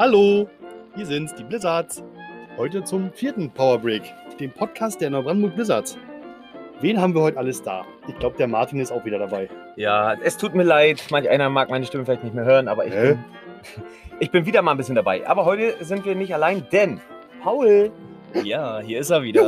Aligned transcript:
Hallo, 0.00 0.48
hier 0.94 1.04
sind's, 1.04 1.34
die 1.34 1.44
Blizzards. 1.44 2.02
Heute 2.56 2.82
zum 2.82 3.12
vierten 3.12 3.50
Power 3.50 3.78
Break, 3.78 4.00
dem 4.40 4.50
Podcast 4.50 4.98
der 4.98 5.10
Neubrandenburg 5.10 5.54
Blizzards. 5.56 5.98
Wen 6.80 6.98
haben 6.98 7.14
wir 7.14 7.20
heute 7.20 7.36
alles 7.36 7.62
da? 7.62 7.84
Ich 8.08 8.18
glaube, 8.18 8.34
der 8.38 8.48
Martin 8.48 8.80
ist 8.80 8.92
auch 8.92 9.04
wieder 9.04 9.18
dabei. 9.18 9.50
Ja, 9.76 10.14
es 10.24 10.38
tut 10.38 10.54
mir 10.54 10.62
leid. 10.62 11.04
Manch 11.10 11.28
einer 11.28 11.50
mag 11.50 11.68
meine 11.68 11.84
Stimme 11.84 12.06
vielleicht 12.06 12.24
nicht 12.24 12.34
mehr 12.34 12.46
hören, 12.46 12.66
aber 12.66 12.86
ich, 12.86 12.94
Hä? 12.94 13.08
bin, 13.08 13.24
ich 14.20 14.30
bin 14.30 14.46
wieder 14.46 14.62
mal 14.62 14.70
ein 14.70 14.78
bisschen 14.78 14.94
dabei. 14.94 15.28
Aber 15.28 15.44
heute 15.44 15.74
sind 15.84 16.06
wir 16.06 16.14
nicht 16.14 16.32
allein, 16.32 16.66
denn 16.72 17.02
Paul. 17.42 17.92
Ja, 18.42 18.78
hier 18.78 19.00
ist 19.00 19.10
er 19.10 19.22
wieder. 19.22 19.46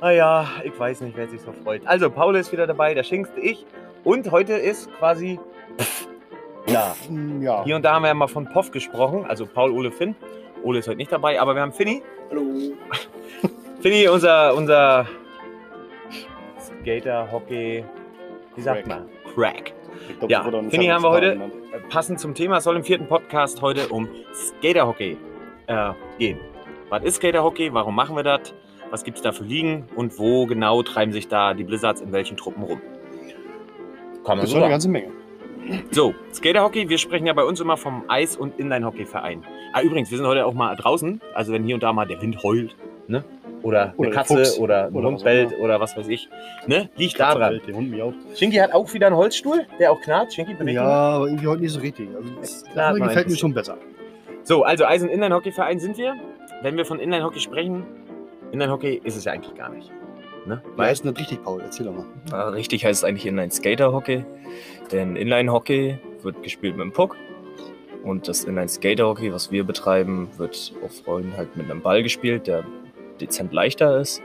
Naja, 0.00 0.48
ich 0.64 0.76
weiß 0.76 1.02
nicht, 1.02 1.16
wer 1.16 1.28
sich 1.28 1.40
so 1.42 1.52
freut. 1.52 1.86
Also, 1.86 2.10
Paul 2.10 2.34
ist 2.34 2.50
wieder 2.50 2.66
dabei, 2.66 2.94
der 2.94 3.04
Schinkste 3.04 3.38
ich. 3.38 3.64
Und 4.02 4.28
heute 4.32 4.54
ist 4.54 4.92
quasi. 4.98 5.38
Ja, 6.68 6.96
Ja, 7.40 7.64
hier 7.64 7.76
und 7.76 7.84
da 7.84 7.94
haben 7.94 8.02
wir 8.02 8.08
ja 8.08 8.14
mal 8.14 8.26
von 8.26 8.48
Poff 8.48 8.70
gesprochen, 8.70 9.24
also 9.26 9.46
Paul, 9.46 9.70
Ole, 9.70 9.92
Finn. 9.92 10.14
Ole 10.62 10.80
ist 10.80 10.88
heute 10.88 10.96
nicht 10.96 11.12
dabei, 11.12 11.40
aber 11.40 11.54
wir 11.54 11.62
haben 11.62 11.72
Finny. 11.72 12.02
Hallo. 12.30 12.42
Finny, 13.80 14.08
unser, 14.08 14.54
unser 14.54 15.06
Skater, 16.60 17.30
Hockey, 17.30 17.84
wie 18.56 18.60
sagt 18.60 18.84
Crack. 18.84 18.88
man? 18.88 19.08
Crack. 19.34 19.74
glaub, 20.18 20.30
ja, 20.30 20.42
Finny 20.70 20.86
haben 20.86 21.02
wir 21.02 21.10
heute. 21.10 21.32
Genannt. 21.34 21.54
Äh, 21.72 21.80
Passend 21.88 22.18
zum 22.18 22.34
Thema 22.34 22.60
soll 22.60 22.76
im 22.76 22.84
vierten 22.84 23.06
Podcast 23.06 23.62
heute 23.62 23.88
um 23.88 24.08
Skaterhockey 24.34 25.16
äh, 25.68 25.92
gehen. 26.18 26.40
Was 26.88 27.04
ist 27.04 27.16
Skaterhockey? 27.16 27.72
Warum 27.72 27.94
machen 27.94 28.16
wir 28.16 28.22
das? 28.22 28.54
Was 28.90 29.04
gibt 29.04 29.18
es 29.18 29.22
da 29.22 29.32
für 29.32 29.44
Ligen? 29.44 29.88
Und 29.94 30.18
wo 30.18 30.46
genau 30.46 30.82
treiben 30.82 31.12
sich 31.12 31.28
da 31.28 31.54
die 31.54 31.64
Blizzards 31.64 32.00
in 32.00 32.12
welchen 32.12 32.36
Truppen 32.36 32.62
rum? 32.62 32.80
Kann 34.24 34.38
man 34.38 34.38
Das 34.38 34.44
ist 34.44 34.50
so 34.50 34.56
schon 34.56 34.62
eine 34.62 34.70
ganze 34.72 34.88
Menge. 34.88 35.12
So, 35.90 36.14
Skaterhockey, 36.32 36.88
wir 36.88 36.98
sprechen 36.98 37.26
ja 37.26 37.32
bei 37.32 37.44
uns 37.44 37.60
immer 37.60 37.76
vom 37.76 38.04
Eis- 38.08 38.36
und 38.36 38.58
Inline-Hockey-Verein. 38.58 39.44
Ah, 39.72 39.82
übrigens, 39.82 40.10
wir 40.10 40.18
sind 40.18 40.26
heute 40.26 40.46
auch 40.46 40.54
mal 40.54 40.76
draußen. 40.76 41.20
Also 41.34 41.52
wenn 41.52 41.64
hier 41.64 41.74
und 41.74 41.82
da 41.82 41.92
mal 41.92 42.06
der 42.06 42.20
Wind 42.22 42.42
heult, 42.42 42.76
ne? 43.08 43.24
Oder 43.62 43.94
Oder 43.96 44.06
eine 44.08 44.14
Katze 44.14 44.36
Fuchs. 44.36 44.58
oder 44.58 44.86
ein 44.86 44.94
Oder 44.94 45.08
Hund 45.08 45.24
bellt 45.24 45.58
oder 45.58 45.80
was 45.80 45.96
weiß 45.96 46.06
ich. 46.08 46.28
Ne? 46.66 46.88
Liegt 46.96 47.18
da 47.18 47.34
dran. 47.34 47.60
Der 47.66 47.74
Hund 47.74 47.90
miaut. 47.90 48.14
Shinky 48.34 48.56
hat 48.58 48.72
auch 48.72 48.92
wieder 48.92 49.06
einen 49.08 49.16
Holzstuhl, 49.16 49.66
der 49.80 49.90
auch 49.90 50.00
knarrt. 50.00 50.32
Shinky, 50.32 50.54
bewegt 50.54 50.76
Ja, 50.76 50.82
ihn 50.82 51.14
aber 51.16 51.26
irgendwie 51.26 51.46
heute 51.48 51.62
nicht 51.62 51.72
so 51.72 51.80
richtig. 51.80 52.08
Also, 52.14 52.30
das 52.40 52.64
klar, 52.72 52.94
gefällt 52.94 53.28
mir 53.28 53.36
schon 53.36 53.54
besser. 53.54 53.76
So, 54.44 54.62
also 54.62 54.84
Eisen 54.84 55.08
Inline-Hockey-Verein 55.08 55.80
sind 55.80 55.96
wir. 55.98 56.14
Wenn 56.62 56.76
wir 56.76 56.84
von 56.84 57.00
Inline-Hockey 57.00 57.40
sprechen, 57.40 57.84
Inline-Hockey 58.52 59.00
ist 59.02 59.16
es 59.16 59.24
ja 59.24 59.32
eigentlich 59.32 59.54
gar 59.56 59.70
nicht. 59.70 59.90
Ne? 60.46 60.62
Weil, 60.76 60.90
heißt 60.90 61.04
denn 61.04 61.12
das 61.12 61.20
richtig, 61.20 61.42
Paul? 61.42 61.60
Erzähl 61.60 61.86
doch 61.86 61.94
mal. 61.94 62.06
Ah, 62.30 62.48
richtig 62.50 62.84
heißt 62.84 63.02
es 63.02 63.04
eigentlich 63.04 63.26
Inline-Skater-Hockey. 63.26 64.24
Denn 64.92 65.16
Inline-Hockey 65.16 65.98
wird 66.22 66.42
gespielt 66.42 66.76
mit 66.76 66.84
dem 66.84 66.92
Puck. 66.92 67.16
Und 68.04 68.28
das 68.28 68.44
Inline-Skater-Hockey, 68.44 69.32
was 69.32 69.50
wir 69.50 69.64
betreiben, 69.64 70.28
wird 70.36 70.72
auf 70.84 71.06
Rollen 71.06 71.36
halt 71.36 71.56
mit 71.56 71.68
einem 71.68 71.82
Ball 71.82 72.02
gespielt, 72.02 72.46
der 72.46 72.64
dezent 73.20 73.52
leichter 73.52 74.00
ist. 74.00 74.22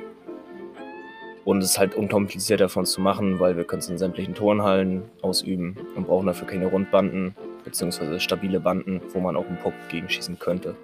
Und 1.44 1.64
es 1.64 1.72
ist 1.72 1.80
halt 1.80 1.96
unkomplizierter 1.96 2.70
von 2.70 2.82
uns 2.82 2.92
zu 2.92 3.02
machen, 3.02 3.40
weil 3.40 3.58
wir 3.58 3.64
können 3.64 3.80
es 3.80 3.90
in 3.90 3.98
sämtlichen 3.98 4.36
Turnhallen 4.36 5.04
ausüben 5.24 5.76
und 5.96 6.06
brauchen 6.06 6.28
dafür 6.28 6.48
keine 6.48 6.68
Rundbanden 6.68 7.36
beziehungsweise 7.64 8.20
stabile 8.20 8.60
Banden, 8.60 9.02
wo 9.14 9.20
man 9.20 9.36
auch 9.36 9.48
einen 9.48 9.58
Puck 9.58 9.74
gegenschießen 9.90 10.38
könnte. 10.38 10.76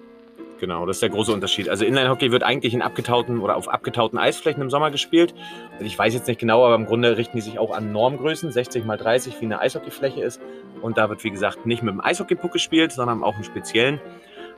Genau, 0.60 0.86
das 0.86 0.98
ist 0.98 1.02
der 1.02 1.10
große 1.10 1.32
Unterschied. 1.32 1.70
Also 1.70 1.86
Inline-Hockey 1.86 2.32
wird 2.32 2.44
eigentlich 2.44 2.74
in 2.74 2.82
abgetauten 2.82 3.40
oder 3.40 3.56
auf 3.56 3.68
abgetauten 3.68 4.18
Eisflächen 4.18 4.62
im 4.62 4.70
Sommer 4.70 4.92
gespielt. 4.92 5.34
Ich 5.80 5.98
weiß 5.98 6.14
jetzt 6.14 6.28
nicht 6.28 6.40
genau, 6.40 6.66
aber 6.66 6.76
im 6.76 6.86
Grunde 6.86 7.18
richten 7.18 7.38
die 7.38 7.42
sich 7.42 7.60
auch 7.60 7.72
an 7.72 7.92
Normgrößen, 7.92 8.52
60 8.52 8.86
mal 8.86 8.98
30, 8.98 9.40
wie 9.40 9.46
eine 9.46 9.60
Eishockeyfläche 9.60 10.22
ist. 10.22 10.42
Und 10.82 10.98
da 10.98 11.10
wird, 11.10 11.24
wie 11.24 11.32
gesagt, 11.32 11.66
nicht 11.66 11.84
mit 11.84 11.94
dem 11.94 12.02
Eishockeypuck 12.02 12.52
gespielt, 12.52 12.92
sondern 12.92 13.24
auch 13.24 13.38
im 13.38 13.44
speziellen. 13.44 14.00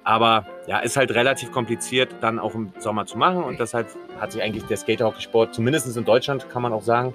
Aber 0.04 0.46
ja, 0.68 0.80
ist 0.80 0.98
halt 0.98 1.12
relativ 1.12 1.52
kompliziert, 1.52 2.16
dann 2.22 2.40
auch 2.40 2.56
im 2.56 2.72
Sommer 2.80 3.06
zu 3.06 3.18
machen. 3.18 3.44
Und 3.44 3.60
deshalb 3.60 3.88
hat 4.20 4.31
sich 4.31 4.42
eigentlich 4.42 4.64
der 4.66 4.78
Skaterhockeysport, 4.78 5.54
zumindest 5.54 5.96
in 5.96 6.06
Deutschland, 6.06 6.50
kann 6.50 6.62
man 6.62 6.74
auch 6.74 6.84
sagen, 6.84 7.14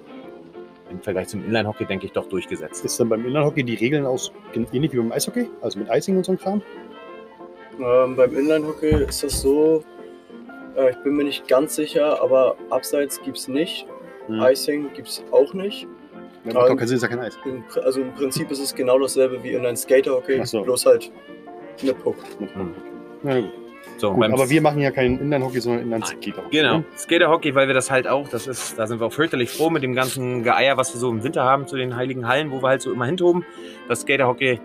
im 0.90 1.00
Vergleich 1.00 1.28
zum 1.28 1.44
Inline-Hockey, 1.44 1.86
denke 1.86 2.06
ich, 2.06 2.12
doch 2.12 2.28
durchgesetzt. 2.28 2.84
Ist 2.84 3.00
dann 3.00 3.08
beim 3.08 3.24
Inlandhockey 3.24 3.64
die 3.64 3.74
Regeln 3.74 4.06
aus 4.06 4.32
ähnlich 4.54 4.92
wie 4.92 4.98
beim 4.98 5.12
Eishockey? 5.12 5.48
Also 5.60 5.78
mit 5.78 5.88
Icing 5.90 6.16
und 6.16 6.24
so 6.24 6.32
einem 6.32 6.38
Kram? 6.38 6.62
Ähm, 7.80 8.16
beim 8.16 8.36
Inline-Hockey 8.36 9.04
ist 9.04 9.22
das 9.22 9.40
so, 9.40 9.84
äh, 10.76 10.90
ich 10.90 10.96
bin 10.98 11.16
mir 11.16 11.24
nicht 11.24 11.48
ganz 11.48 11.74
sicher, 11.74 12.20
aber 12.22 12.56
Abseits 12.70 13.20
gibt 13.22 13.38
es 13.38 13.48
nicht. 13.48 13.86
Hm. 14.26 14.40
Icing 14.40 14.92
gibt 14.94 15.08
es 15.08 15.24
auch 15.30 15.52
nicht. 15.54 15.86
Ja, 16.44 16.54
macht 16.54 16.68
doch 16.68 16.76
keinen 16.76 16.88
Sinn, 16.88 16.96
ist 16.96 17.02
ja 17.02 17.08
kein 17.08 17.20
Eis. 17.20 17.38
Im, 17.44 17.64
also 17.82 18.00
im 18.00 18.12
Prinzip 18.12 18.50
ist 18.50 18.60
es 18.60 18.74
genau 18.74 18.98
dasselbe 18.98 19.42
wie 19.42 19.52
Inline-Skater-Hockey, 19.52 20.44
so. 20.44 20.62
bloß 20.62 20.86
halt 20.86 21.10
mit 21.82 21.98
Puck. 22.02 22.16
Na 23.22 23.40
gut. 23.40 23.50
So, 23.96 24.12
gut 24.12 24.24
aber 24.24 24.50
wir 24.50 24.60
machen 24.60 24.80
ja 24.80 24.90
keinen 24.90 25.20
Inlandhockey, 25.20 25.60
sondern 25.60 25.82
Inlandskater-Hockey. 25.82 26.56
Genau. 26.56 26.78
ne? 26.78 26.84
Skaterhockey, 26.96 27.54
weil 27.54 27.68
wir 27.68 27.74
das 27.74 27.90
halt 27.90 28.08
auch, 28.08 28.28
das 28.28 28.46
ist, 28.46 28.78
da 28.78 28.86
sind 28.86 29.00
wir 29.00 29.06
auch 29.06 29.12
fürchterlich 29.12 29.50
froh 29.50 29.70
mit 29.70 29.82
dem 29.82 29.94
ganzen 29.94 30.42
Geeier, 30.42 30.76
was 30.76 30.92
wir 30.92 31.00
so 31.00 31.10
im 31.10 31.22
Winter 31.22 31.44
haben 31.44 31.66
zu 31.66 31.76
den 31.76 31.94
heiligen 31.94 32.26
Hallen, 32.26 32.50
wo 32.50 32.62
wir 32.62 32.68
halt 32.68 32.82
so 32.82 32.92
immer 32.92 33.06
hintoben. 33.06 33.44
Das 33.88 34.00
Skaterhockey, 34.00 34.60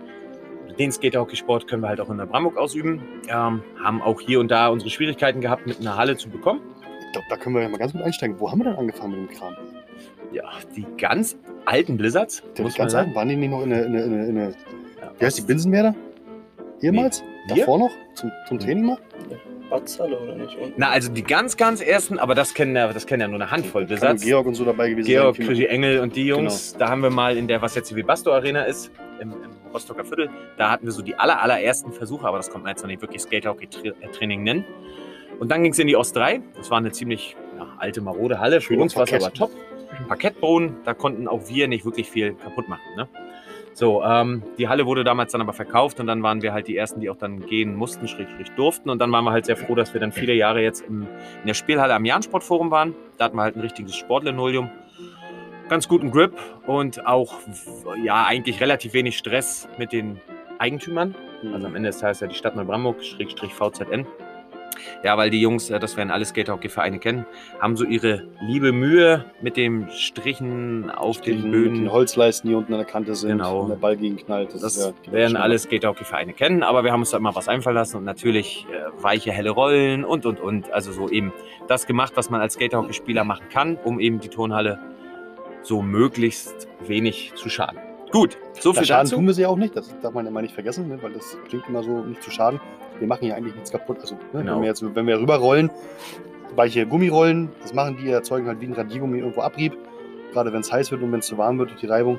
den 0.80 0.90
Skaterhockeysport 0.90 1.68
können 1.68 1.82
wir 1.82 1.88
halt 1.88 2.00
auch 2.00 2.08
in 2.08 2.16
der 2.16 2.24
Bramburg 2.26 2.56
ausüben. 2.56 3.02
Ähm, 3.28 3.62
haben 3.84 4.00
auch 4.00 4.20
hier 4.20 4.40
und 4.40 4.50
da 4.50 4.68
unsere 4.68 4.90
Schwierigkeiten 4.90 5.40
gehabt, 5.40 5.66
mit 5.66 5.78
einer 5.78 5.96
Halle 5.96 6.16
zu 6.16 6.30
bekommen. 6.30 6.60
Ich 7.06 7.12
glaube, 7.12 7.26
da 7.28 7.36
können 7.36 7.54
wir 7.54 7.62
ja 7.62 7.68
mal 7.68 7.76
ganz 7.76 7.92
gut 7.92 8.02
einsteigen. 8.02 8.40
Wo 8.40 8.50
haben 8.50 8.60
wir 8.60 8.64
denn 8.64 8.76
angefangen 8.76 9.20
mit 9.20 9.30
dem 9.30 9.36
Kram? 9.36 9.54
Ja, 10.32 10.44
die 10.74 10.86
ganz 10.96 11.36
alten 11.66 11.96
Blizzards, 11.98 12.42
Der 12.56 12.64
muss 12.64 12.72
muss 12.72 12.78
man 12.78 12.84
ganz 12.84 12.92
sagen, 12.92 13.14
waren 13.14 13.28
die 13.28 13.36
nicht 13.36 13.50
noch 13.50 13.62
in 13.62 13.70
der, 13.70 13.84
in 13.86 13.92
der, 13.92 14.04
in 14.04 14.12
der, 14.12 14.28
in 14.28 14.34
der 14.36 14.48
Ja, 14.48 14.54
wie 15.18 15.24
heißt 15.26 15.38
die, 15.38 15.42
Binsenwerder? 15.42 15.94
Ehemals? 16.80 17.22
Wir? 17.22 17.29
Davor 17.48 17.78
noch? 17.78 17.90
Zum, 18.14 18.30
zum 18.48 18.58
Training 18.58 18.84
mal? 18.84 18.98
Batzhalle 19.70 20.18
oder 20.18 20.34
nicht? 20.34 20.56
Und 20.58 20.74
Na, 20.76 20.90
also 20.90 21.10
die 21.10 21.22
ganz, 21.22 21.56
ganz 21.56 21.80
ersten, 21.80 22.18
aber 22.18 22.34
das 22.34 22.54
kennen 22.54 22.74
ja, 22.74 22.92
das 22.92 23.06
kennen 23.06 23.22
ja 23.22 23.28
nur 23.28 23.40
eine 23.40 23.50
Handvoll 23.50 23.86
Blizzards. 23.86 24.22
Georg 24.22 24.46
und 24.46 24.54
so 24.54 24.64
dabei 24.64 24.90
gewesen 24.90 25.06
Georg, 25.06 25.36
sein. 25.36 25.46
Krischi 25.46 25.66
Engel 25.66 26.00
und 26.00 26.16
die 26.16 26.26
Jungs, 26.26 26.74
da 26.76 26.88
haben 26.88 27.02
wir 27.02 27.10
mal 27.10 27.36
in 27.36 27.48
der, 27.48 27.62
was 27.62 27.74
jetzt 27.74 27.90
die 27.90 27.96
Webasto 27.96 28.32
Arena 28.32 28.64
ist, 28.64 28.90
im, 29.20 29.30
im 29.30 29.72
Rostocker 29.72 30.04
Viertel, 30.04 30.28
da 30.58 30.70
hatten 30.70 30.84
wir 30.86 30.92
so 30.92 31.02
die 31.02 31.14
aller, 31.14 31.40
allerersten 31.40 31.92
Versuche, 31.92 32.26
aber 32.26 32.38
das 32.38 32.50
kommt 32.50 32.64
man 32.64 32.72
jetzt 32.72 32.82
noch 32.82 32.88
nicht 32.88 33.00
wirklich 33.00 33.22
Skaterhockey-Training 33.22 34.42
nennen. 34.42 34.64
Und 35.38 35.50
dann 35.50 35.62
ging 35.62 35.72
es 35.72 35.78
in 35.78 35.86
die 35.86 35.96
Ost 35.96 36.16
3. 36.16 36.42
Das 36.56 36.70
war 36.70 36.78
eine 36.78 36.90
ziemlich 36.90 37.36
ja, 37.56 37.66
alte, 37.78 38.00
marode 38.02 38.40
Halle. 38.40 38.60
Für 38.60 38.74
Schön 38.74 38.80
uns 38.80 38.96
war 38.96 39.04
es 39.04 39.12
aber 39.12 39.32
top. 39.32 39.50
Parkettboden, 40.08 40.76
da 40.84 40.94
konnten 40.94 41.28
auch 41.28 41.48
wir 41.48 41.68
nicht 41.68 41.84
wirklich 41.84 42.10
viel 42.10 42.34
kaputt 42.34 42.68
machen. 42.68 42.82
Ne? 42.96 43.08
So, 43.80 44.04
ähm, 44.04 44.42
die 44.58 44.68
Halle 44.68 44.84
wurde 44.84 45.04
damals 45.04 45.32
dann 45.32 45.40
aber 45.40 45.54
verkauft 45.54 46.00
und 46.00 46.06
dann 46.06 46.22
waren 46.22 46.42
wir 46.42 46.52
halt 46.52 46.68
die 46.68 46.76
Ersten, 46.76 47.00
die 47.00 47.08
auch 47.08 47.16
dann 47.16 47.46
gehen 47.46 47.74
mussten, 47.74 48.06
schrägstrich 48.08 48.50
durften. 48.50 48.90
Und 48.90 48.98
dann 48.98 49.10
waren 49.10 49.24
wir 49.24 49.30
halt 49.30 49.46
sehr 49.46 49.56
froh, 49.56 49.74
dass 49.74 49.94
wir 49.94 50.02
dann 50.02 50.12
viele 50.12 50.34
Jahre 50.34 50.60
jetzt 50.60 50.82
im, 50.86 51.04
in 51.40 51.46
der 51.46 51.54
Spielhalle 51.54 51.94
am 51.94 52.04
Jahn-Sportforum 52.04 52.70
waren. 52.70 52.94
Da 53.16 53.24
hatten 53.24 53.38
wir 53.38 53.42
halt 53.42 53.56
ein 53.56 53.62
richtiges 53.62 53.96
Sportlinoleum. 53.96 54.68
Ganz 55.70 55.88
guten 55.88 56.10
Grip 56.10 56.34
und 56.66 57.06
auch, 57.06 57.32
ja, 58.04 58.26
eigentlich 58.26 58.60
relativ 58.60 58.92
wenig 58.92 59.16
Stress 59.16 59.66
mit 59.78 59.94
den 59.94 60.20
Eigentümern. 60.58 61.14
Also 61.54 61.66
am 61.66 61.74
Ende 61.74 61.88
des 61.88 62.00
Tages 62.00 62.20
ja 62.20 62.26
die 62.26 62.34
Stadt 62.34 62.56
Neubrandenburg, 62.56 63.02
Schrägstrich 63.02 63.54
VZN. 63.54 64.06
Ja, 65.02 65.16
weil 65.16 65.30
die 65.30 65.40
Jungs, 65.40 65.70
äh, 65.70 65.78
das 65.78 65.96
werden 65.96 66.10
alle 66.10 66.24
Skaterhockey-Vereine 66.24 66.98
kennen, 66.98 67.26
haben 67.60 67.76
so 67.76 67.84
ihre 67.84 68.24
liebe 68.40 68.72
Mühe 68.72 69.24
mit 69.42 69.56
dem 69.56 69.88
Strichen 69.90 70.90
auf 70.90 71.20
den 71.20 71.38
Strichen 71.38 71.50
Böden. 71.50 71.72
Mit 71.72 71.80
den 71.82 71.92
Holzleisten, 71.92 72.50
die 72.50 72.56
unten 72.56 72.72
an 72.72 72.78
der 72.78 72.86
Kante 72.86 73.14
sind, 73.14 73.30
Genau. 73.38 73.60
und 73.60 73.68
der 73.70 73.76
Ball 73.76 73.96
gegenknallt. 73.96 74.54
Das 74.54 74.62
ist 74.62 74.84
ja- 74.84 74.92
geht 75.02 75.12
werden 75.12 75.36
alle 75.36 75.58
Skaterhockey-Vereine 75.58 76.32
kennen, 76.32 76.62
aber 76.62 76.84
wir 76.84 76.92
haben 76.92 77.00
uns 77.00 77.10
da 77.10 77.16
immer 77.16 77.34
was 77.34 77.48
einfallen 77.48 77.76
lassen 77.76 77.96
und 77.96 78.04
natürlich 78.04 78.66
äh, 78.72 79.02
weiche, 79.02 79.32
helle 79.32 79.50
Rollen 79.50 80.04
und, 80.04 80.26
und, 80.26 80.40
und. 80.40 80.70
Also 80.72 80.92
so 80.92 81.08
eben 81.08 81.32
das 81.68 81.86
gemacht, 81.86 82.12
was 82.16 82.30
man 82.30 82.40
als 82.40 82.54
Skaterhockey-Spieler 82.54 83.24
machen 83.24 83.46
kann, 83.52 83.76
um 83.84 84.00
eben 84.00 84.20
die 84.20 84.28
Turnhalle 84.28 84.78
so 85.62 85.82
möglichst 85.82 86.68
wenig 86.86 87.32
zu 87.34 87.48
schaden. 87.48 87.78
Gut, 88.10 88.38
so 88.58 88.72
viel 88.72 88.84
Schaden 88.84 89.06
dazu. 89.06 89.16
tun 89.16 89.26
wir 89.26 89.34
sie 89.34 89.42
ja 89.42 89.48
auch 89.48 89.56
nicht, 89.56 89.76
das 89.76 89.94
darf 90.00 90.12
man 90.14 90.26
immer 90.26 90.42
nicht 90.42 90.54
vergessen, 90.54 90.88
ne? 90.88 90.98
weil 91.00 91.12
das 91.12 91.36
klingt 91.48 91.68
immer 91.68 91.82
so 91.82 92.02
nicht 92.02 92.22
zu 92.22 92.30
schaden. 92.30 92.60
Wir 92.98 93.06
machen 93.06 93.24
ja 93.26 93.34
eigentlich 93.34 93.54
nichts 93.54 93.70
kaputt. 93.70 93.98
Also, 94.00 94.14
ne? 94.14 94.40
Genau. 94.40 94.56
wenn, 94.56 94.62
wir 94.62 94.68
jetzt, 94.68 94.94
wenn 94.94 95.06
wir 95.06 95.20
rüberrollen, 95.20 95.70
weiche 96.56 96.86
Gummirollen, 96.86 97.50
das 97.62 97.72
machen 97.72 97.96
die, 97.96 98.10
erzeugen 98.10 98.48
halt 98.48 98.60
wie 98.60 98.66
ein 98.66 98.72
Radiergummi 98.72 99.18
irgendwo 99.18 99.42
Abrieb. 99.42 99.76
Gerade 100.32 100.52
wenn 100.52 100.60
es 100.60 100.72
heiß 100.72 100.90
wird 100.90 101.02
und 101.02 101.12
wenn 101.12 101.20
es 101.20 101.26
zu 101.26 101.38
warm 101.38 101.58
wird 101.58 101.70
durch 101.70 101.80
die 101.80 101.86
Reibung, 101.86 102.18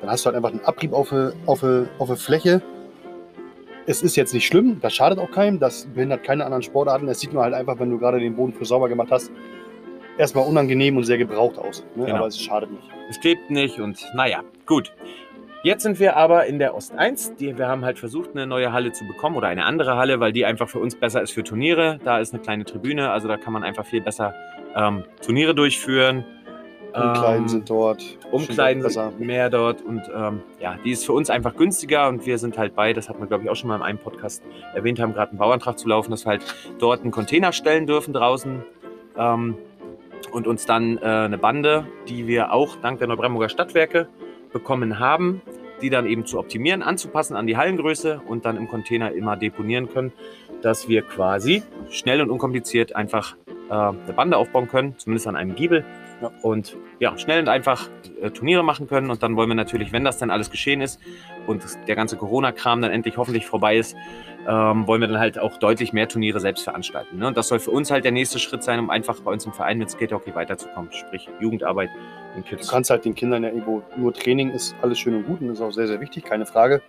dann 0.00 0.10
hast 0.10 0.24
du 0.24 0.26
halt 0.26 0.36
einfach 0.36 0.50
einen 0.50 0.64
Abrieb 0.64 0.92
auf 0.92 1.12
eine, 1.12 1.32
auf 1.46 1.62
eine, 1.64 1.88
auf 1.98 2.08
eine 2.08 2.18
Fläche. 2.18 2.62
Es 3.86 4.02
ist 4.02 4.16
jetzt 4.16 4.32
nicht 4.32 4.46
schlimm, 4.46 4.78
das 4.80 4.94
schadet 4.94 5.18
auch 5.18 5.30
keinem, 5.30 5.58
das 5.58 5.86
behindert 5.86 6.22
keine 6.22 6.44
anderen 6.44 6.62
Sportarten. 6.62 7.08
Es 7.08 7.20
sieht 7.20 7.32
nur 7.32 7.42
halt 7.42 7.54
einfach, 7.54 7.80
wenn 7.80 7.90
du 7.90 7.98
gerade 7.98 8.20
den 8.20 8.36
Boden 8.36 8.52
für 8.52 8.64
sauber 8.64 8.88
gemacht 8.88 9.08
hast, 9.10 9.32
erstmal 10.18 10.46
unangenehm 10.46 10.96
und 10.96 11.04
sehr 11.04 11.18
gebraucht 11.18 11.58
aus. 11.58 11.84
Ne? 11.94 12.06
Genau. 12.06 12.18
Aber 12.18 12.26
es 12.26 12.40
schadet 12.40 12.70
nicht. 12.70 12.88
Es 13.08 13.20
klebt 13.20 13.50
nicht 13.50 13.78
und 13.78 13.98
naja, 14.14 14.40
gut. 14.66 14.92
Jetzt 15.64 15.84
sind 15.84 16.00
wir 16.00 16.16
aber 16.16 16.46
in 16.46 16.58
der 16.58 16.74
Ost 16.74 16.92
1. 16.96 17.36
Die, 17.36 17.56
wir 17.56 17.68
haben 17.68 17.84
halt 17.84 17.96
versucht, 17.96 18.30
eine 18.32 18.48
neue 18.48 18.72
Halle 18.72 18.90
zu 18.90 19.06
bekommen 19.06 19.36
oder 19.36 19.46
eine 19.46 19.64
andere 19.64 19.96
Halle, 19.96 20.18
weil 20.18 20.32
die 20.32 20.44
einfach 20.44 20.68
für 20.68 20.80
uns 20.80 20.96
besser 20.96 21.22
ist 21.22 21.30
für 21.30 21.44
Turniere. 21.44 22.00
Da 22.04 22.18
ist 22.18 22.34
eine 22.34 22.42
kleine 22.42 22.64
Tribüne, 22.64 23.10
also 23.10 23.28
da 23.28 23.36
kann 23.36 23.52
man 23.52 23.62
einfach 23.62 23.86
viel 23.86 24.00
besser 24.00 24.34
ähm, 24.74 25.04
Turniere 25.24 25.54
durchführen. 25.54 26.24
Umkleiden 26.94 27.42
Ähm, 27.42 27.48
sind 27.48 27.70
dort. 27.70 28.18
Umkleiden 28.32 28.82
besser. 28.82 29.10
sind 29.10 29.20
mehr 29.20 29.50
dort 29.50 29.82
und 29.82 30.02
ähm, 30.14 30.42
ja, 30.60 30.76
die 30.84 30.90
ist 30.90 31.06
für 31.06 31.12
uns 31.12 31.30
einfach 31.30 31.54
günstiger 31.56 32.08
und 32.08 32.26
wir 32.26 32.38
sind 32.38 32.58
halt 32.58 32.74
bei, 32.74 32.92
das 32.92 33.08
hat 33.08 33.18
man 33.18 33.28
glaube 33.28 33.44
ich 33.44 33.50
auch 33.50 33.54
schon 33.56 33.68
mal 33.68 33.76
in 33.76 33.82
einem 33.82 33.98
Podcast 33.98 34.42
erwähnt 34.74 35.00
haben, 35.00 35.14
gerade 35.14 35.30
einen 35.30 35.38
Bauantrag 35.38 35.78
zu 35.78 35.88
laufen, 35.88 36.10
dass 36.10 36.26
wir 36.26 36.30
halt 36.30 36.42
dort 36.80 37.02
einen 37.02 37.12
Container 37.12 37.52
stellen 37.52 37.86
dürfen 37.86 38.12
draußen 38.12 38.62
ähm, 39.16 39.56
und 40.32 40.46
uns 40.46 40.66
dann 40.66 40.98
äh, 40.98 41.02
eine 41.02 41.38
Bande, 41.38 41.86
die 42.08 42.26
wir 42.26 42.52
auch 42.52 42.76
dank 42.76 42.98
der 42.98 43.08
Neubrandenburger 43.08 43.48
Stadtwerke 43.48 44.08
bekommen 44.52 44.98
haben, 44.98 45.42
die 45.80 45.90
dann 45.90 46.06
eben 46.06 46.26
zu 46.26 46.38
optimieren, 46.38 46.82
anzupassen 46.82 47.36
an 47.36 47.46
die 47.46 47.56
Hallengröße 47.56 48.22
und 48.26 48.44
dann 48.44 48.56
im 48.56 48.68
Container 48.68 49.12
immer 49.12 49.36
deponieren 49.36 49.88
können, 49.88 50.12
dass 50.62 50.88
wir 50.88 51.02
quasi 51.02 51.62
schnell 51.90 52.20
und 52.20 52.30
unkompliziert 52.30 52.94
einfach 52.94 53.36
äh, 53.68 53.74
eine 53.74 54.12
Bande 54.14 54.36
aufbauen 54.36 54.68
können, 54.68 54.94
zumindest 54.98 55.26
an 55.26 55.36
einem 55.36 55.54
Giebel 55.54 55.84
Ja. 56.20 56.30
und 56.42 56.76
ja, 57.00 57.18
schnell 57.18 57.40
und 57.40 57.48
einfach 57.48 57.88
äh, 58.20 58.30
Turniere 58.30 58.62
machen 58.62 58.86
können. 58.86 59.10
Und 59.10 59.22
dann 59.24 59.34
wollen 59.34 59.48
wir 59.48 59.56
natürlich, 59.56 59.92
wenn 59.92 60.04
das 60.04 60.18
dann 60.18 60.30
alles 60.30 60.50
geschehen 60.50 60.80
ist 60.80 61.00
und 61.46 61.62
der 61.86 61.96
ganze 61.96 62.16
Corona-Kram 62.16 62.82
dann 62.82 62.90
endlich 62.90 63.16
hoffentlich 63.16 63.46
vorbei 63.46 63.76
ist, 63.76 63.96
ähm, 64.48 64.86
wollen 64.86 65.00
wir 65.00 65.08
dann 65.08 65.18
halt 65.18 65.38
auch 65.38 65.56
deutlich 65.58 65.92
mehr 65.92 66.08
Turniere 66.08 66.40
selbst 66.40 66.64
veranstalten. 66.64 67.18
Ne? 67.18 67.28
Und 67.28 67.36
das 67.36 67.48
soll 67.48 67.60
für 67.60 67.70
uns 67.70 67.90
halt 67.90 68.04
der 68.04 68.12
nächste 68.12 68.38
Schritt 68.38 68.62
sein, 68.62 68.78
um 68.80 68.90
einfach 68.90 69.20
bei 69.20 69.30
uns 69.30 69.46
im 69.46 69.52
Verein 69.52 69.78
mit 69.78 69.90
Skatehockey 69.90 70.34
weiterzukommen. 70.34 70.92
Sprich 70.92 71.28
Jugendarbeit 71.40 71.90
Du 72.34 72.42
Kids. 72.42 72.68
kannst 72.68 72.90
halt 72.90 73.04
den 73.04 73.14
Kindern 73.14 73.42
ja 73.44 73.50
irgendwo 73.50 73.82
nur 73.96 74.12
Training 74.12 74.50
ist 74.50 74.74
alles 74.80 74.98
schön 74.98 75.14
und 75.14 75.26
gut 75.26 75.42
und 75.42 75.50
ist 75.50 75.60
auch 75.60 75.70
sehr, 75.70 75.86
sehr 75.86 76.00
wichtig, 76.00 76.24
keine 76.24 76.46
Frage. 76.46 76.80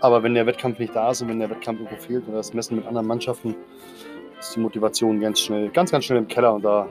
Aber 0.00 0.22
wenn 0.22 0.34
der 0.34 0.44
Wettkampf 0.46 0.78
nicht 0.78 0.94
da 0.94 1.10
ist 1.10 1.22
und 1.22 1.28
wenn 1.28 1.38
der 1.38 1.48
Wettkampf 1.48 1.80
irgendwo 1.80 2.02
fehlt 2.02 2.26
oder 2.28 2.38
das 2.38 2.52
Messen 2.52 2.76
mit 2.76 2.86
anderen 2.86 3.06
Mannschaften, 3.06 3.54
ist 4.38 4.54
die 4.56 4.60
Motivation 4.60 5.20
ganz 5.20 5.40
schnell, 5.40 5.68
ganz, 5.70 5.90
ganz 5.92 6.04
schnell 6.04 6.18
im 6.18 6.28
Keller 6.28 6.54
und 6.54 6.64
da 6.64 6.88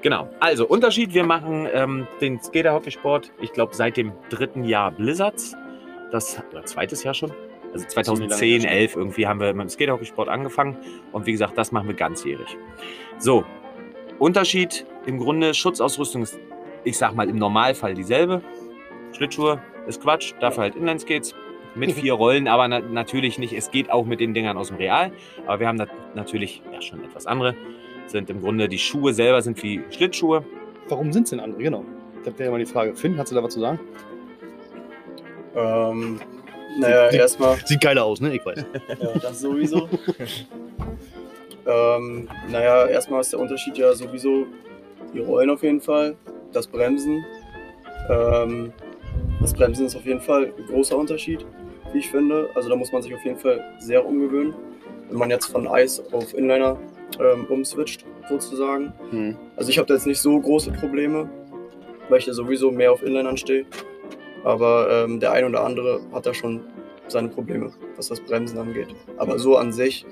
Genau. 0.00 0.28
Also 0.38 0.66
Unterschied, 0.66 1.12
wir 1.12 1.24
machen 1.24 1.66
ähm, 1.72 2.06
den 2.20 2.40
Skater-Hockeysport, 2.40 3.32
ich 3.40 3.52
glaube, 3.52 3.74
seit 3.74 3.96
dem 3.96 4.12
dritten 4.30 4.64
Jahr 4.64 4.92
Blizzards. 4.92 5.56
Das, 6.10 6.42
oder 6.50 6.64
zweites 6.64 7.02
Jahr 7.04 7.14
schon. 7.14 7.32
Also 7.72 7.86
2010, 7.86 8.64
11 8.64 8.96
irgendwie 8.96 9.26
haben 9.26 9.40
wir 9.40 9.52
mit 9.52 9.64
dem 9.64 9.68
Skater-Hockeysport 9.68 10.28
angefangen. 10.28 10.76
Und 11.12 11.26
wie 11.26 11.32
gesagt, 11.32 11.58
das 11.58 11.70
machen 11.72 11.88
wir 11.88 11.94
ganzjährig. 11.94 12.56
So, 13.18 13.44
Unterschied 14.18 14.86
im 15.06 15.18
Grunde, 15.18 15.54
Schutzausrüstung 15.54 16.22
ist, 16.22 16.38
ich 16.84 16.96
sag 16.98 17.14
mal, 17.14 17.28
im 17.28 17.36
Normalfall 17.36 17.94
dieselbe. 17.94 18.42
Schlittschuhe 19.12 19.62
ist 19.86 20.02
Quatsch, 20.02 20.34
dafür 20.40 20.64
halt 20.64 20.76
Inline-Skates 20.76 21.34
mit 21.74 21.92
vier 22.00 22.14
Rollen, 22.14 22.48
aber 22.48 22.68
na 22.68 22.80
natürlich 22.80 23.38
nicht. 23.38 23.52
Es 23.52 23.70
geht 23.70 23.90
auch 23.90 24.06
mit 24.06 24.20
den 24.20 24.34
Dingern 24.34 24.56
aus 24.56 24.68
dem 24.68 24.76
Real. 24.76 25.12
Aber 25.46 25.60
wir 25.60 25.68
haben 25.68 25.76
nat 25.76 25.90
natürlich 26.14 26.62
ja, 26.72 26.80
schon 26.80 27.04
etwas 27.04 27.26
andere. 27.26 27.54
Sind 28.06 28.30
im 28.30 28.40
Grunde 28.40 28.68
die 28.68 28.78
Schuhe 28.78 29.12
selber 29.12 29.42
sind 29.42 29.62
wie 29.62 29.82
Schlittschuhe. 29.90 30.44
Warum 30.88 31.12
sind 31.12 31.24
es 31.24 31.30
denn 31.30 31.40
andere? 31.40 31.62
Genau. 31.62 31.84
Das 32.24 32.34
wäre 32.38 32.46
ja 32.46 32.50
mal 32.50 32.58
die 32.58 32.66
Frage. 32.66 32.94
Finn, 32.94 33.18
hast 33.18 33.30
du 33.30 33.36
da 33.36 33.42
was 33.42 33.52
zu 33.52 33.60
sagen? 33.60 33.78
Ähm, 35.58 36.20
naja, 36.78 37.10
erstmal, 37.10 37.56
Sieht 37.64 37.80
geiler 37.80 38.04
aus, 38.04 38.20
ne? 38.20 38.34
Ich 38.34 38.44
weiß. 38.44 38.58
ja, 39.00 39.18
das 39.20 39.40
sowieso. 39.40 39.88
ähm, 41.66 42.28
naja, 42.48 42.86
erstmal 42.86 43.20
ist 43.20 43.32
der 43.32 43.40
Unterschied 43.40 43.76
ja 43.76 43.92
sowieso 43.94 44.46
die 45.12 45.20
Rollen 45.20 45.50
auf 45.50 45.62
jeden 45.62 45.80
Fall, 45.80 46.16
das 46.52 46.66
Bremsen. 46.66 47.24
Ähm, 48.08 48.72
das 49.40 49.52
Bremsen 49.54 49.86
ist 49.86 49.96
auf 49.96 50.04
jeden 50.04 50.20
Fall 50.20 50.52
ein 50.56 50.66
großer 50.66 50.96
Unterschied, 50.96 51.44
wie 51.92 51.98
ich 51.98 52.10
finde. 52.10 52.48
Also 52.54 52.68
da 52.68 52.76
muss 52.76 52.92
man 52.92 53.02
sich 53.02 53.14
auf 53.14 53.24
jeden 53.24 53.38
Fall 53.38 53.64
sehr 53.78 54.04
umgewöhnen, 54.04 54.54
wenn 55.08 55.18
man 55.18 55.30
jetzt 55.30 55.46
von 55.46 55.66
Eis 55.66 56.02
auf 56.12 56.34
Inliner 56.34 56.76
ähm, 57.18 57.46
umswitcht, 57.48 58.04
sozusagen. 58.28 58.92
Hm. 59.10 59.36
Also 59.56 59.70
ich 59.70 59.78
habe 59.78 59.88
da 59.88 59.94
jetzt 59.94 60.06
nicht 60.06 60.20
so 60.20 60.38
große 60.38 60.70
Probleme, 60.72 61.28
weil 62.08 62.18
ich 62.18 62.26
da 62.26 62.32
sowieso 62.32 62.70
mehr 62.70 62.92
auf 62.92 63.02
Inlinern 63.02 63.36
stehe. 63.36 63.64
Aber 64.48 65.04
ähm, 65.04 65.20
der 65.20 65.32
ein 65.32 65.44
oder 65.44 65.62
andere 65.62 66.00
hat 66.10 66.24
da 66.24 66.32
schon 66.32 66.60
seine 67.06 67.28
Probleme, 67.28 67.70
was 67.96 68.08
das 68.08 68.18
Bremsen 68.18 68.58
angeht. 68.58 68.88
Aber 69.18 69.38
so 69.38 69.58
an 69.58 69.72
sich, 69.74 70.06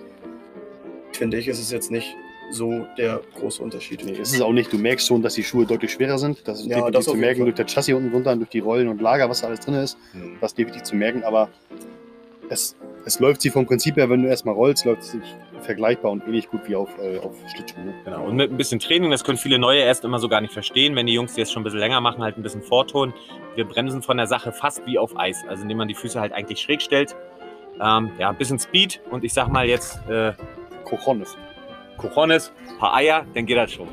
finde 1.12 1.38
ich, 1.38 1.49
ist 1.49 1.59
es 1.59 1.71
jetzt 1.71 1.91
nicht 1.91 2.15
so 2.50 2.87
der 2.99 3.23
große 3.38 3.62
Unterschied. 3.62 4.05
Nee, 4.05 4.12
ist 4.12 4.35
es 4.35 4.43
auch 4.43 4.53
nicht. 4.53 4.71
Du 4.71 4.77
merkst 4.77 5.06
schon, 5.06 5.23
dass 5.23 5.35
die 5.35 5.43
Schuhe 5.43 5.65
deutlich 5.65 5.91
schwerer 5.91 6.19
sind. 6.19 6.47
Das 6.47 6.61
ist 6.61 6.67
Ja, 6.67 6.77
definitiv 6.77 6.97
das 6.99 7.05
zu 7.06 7.15
merken 7.15 7.44
durch 7.44 7.55
das 7.56 7.73
Chassis 7.73 7.94
unten 7.94 8.11
drunter 8.11 8.33
und 8.33 8.41
durch 8.41 8.50
die 8.50 8.59
Rollen 8.59 8.88
und 8.88 9.00
Lager, 9.00 9.27
was 9.31 9.41
da 9.41 9.47
alles 9.47 9.61
drin 9.61 9.75
ist. 9.77 9.97
Das 10.43 10.50
ist 10.50 10.59
definitiv 10.59 10.82
zu 10.82 10.97
merken, 10.97 11.25
aber 11.25 11.49
es, 12.50 12.77
es 13.06 13.19
läuft 13.19 13.41
sie 13.41 13.49
vom 13.49 13.65
Prinzip 13.65 13.97
her, 13.97 14.11
wenn 14.11 14.23
du 14.23 14.29
erstmal 14.29 14.55
rollst, 14.55 14.85
läuft 14.85 15.00
es 15.00 15.12
sich 15.12 15.23
vergleichbar 15.61 16.11
und 16.11 16.25
ähnlich 16.26 16.49
gut 16.49 16.61
wie 16.67 16.76
auf, 16.76 16.91
äh, 16.99 17.19
auf 17.19 17.35
Schlittschuhen. 17.55 17.87
ne? 17.87 17.94
Genau. 18.05 18.25
Und 18.25 18.37
mit 18.37 18.50
ein 18.50 18.56
bisschen 18.56 18.79
Training, 18.79 19.11
das 19.11 19.25
können 19.25 19.38
viele 19.38 19.58
Neue 19.58 19.81
erst 19.81 20.05
immer 20.05 20.19
so 20.19 20.29
gar 20.29 20.41
nicht 20.41 20.53
verstehen, 20.53 20.94
wenn 20.97 21.06
die 21.06 21.14
Jungs, 21.14 21.35
die 21.35 21.41
es 21.41 21.53
schon 21.53 21.62
ein 21.62 21.64
bisschen 21.64 21.81
länger 21.81 22.00
machen, 22.00 22.23
halt 22.23 22.37
ein 22.37 22.43
bisschen 22.43 22.62
vortun. 22.62 23.14
Wir 23.55 23.64
bremsen 23.64 24.03
von 24.03 24.17
der 24.17 24.26
Sache 24.26 24.53
fast 24.53 24.87
wie 24.87 24.99
auf 24.99 25.19
Eis, 25.19 25.44
also 25.49 25.62
indem 25.62 25.79
man 25.79 25.88
die 25.88 25.94
Füße 25.94 26.20
halt 26.20 26.32
eigentlich 26.32 26.61
schräg 26.61 26.82
stellt. 26.82 27.17
Ähm, 27.81 28.11
ja, 28.19 28.31
ein 28.31 28.37
bisschen 28.37 28.58
Speed 28.58 29.00
und 29.11 29.25
ich 29.25 29.35
sag 29.35 29.49
mal 29.49 29.67
jetzt 29.67 30.06
äh, 30.08 30.32
Cojones. 30.85 31.37
Cojones, 31.99 32.53
paar 32.79 32.94
Eier, 32.94 33.26
dann 33.35 33.47
geht 33.47 33.56
das 33.56 33.73
schon. 33.73 33.88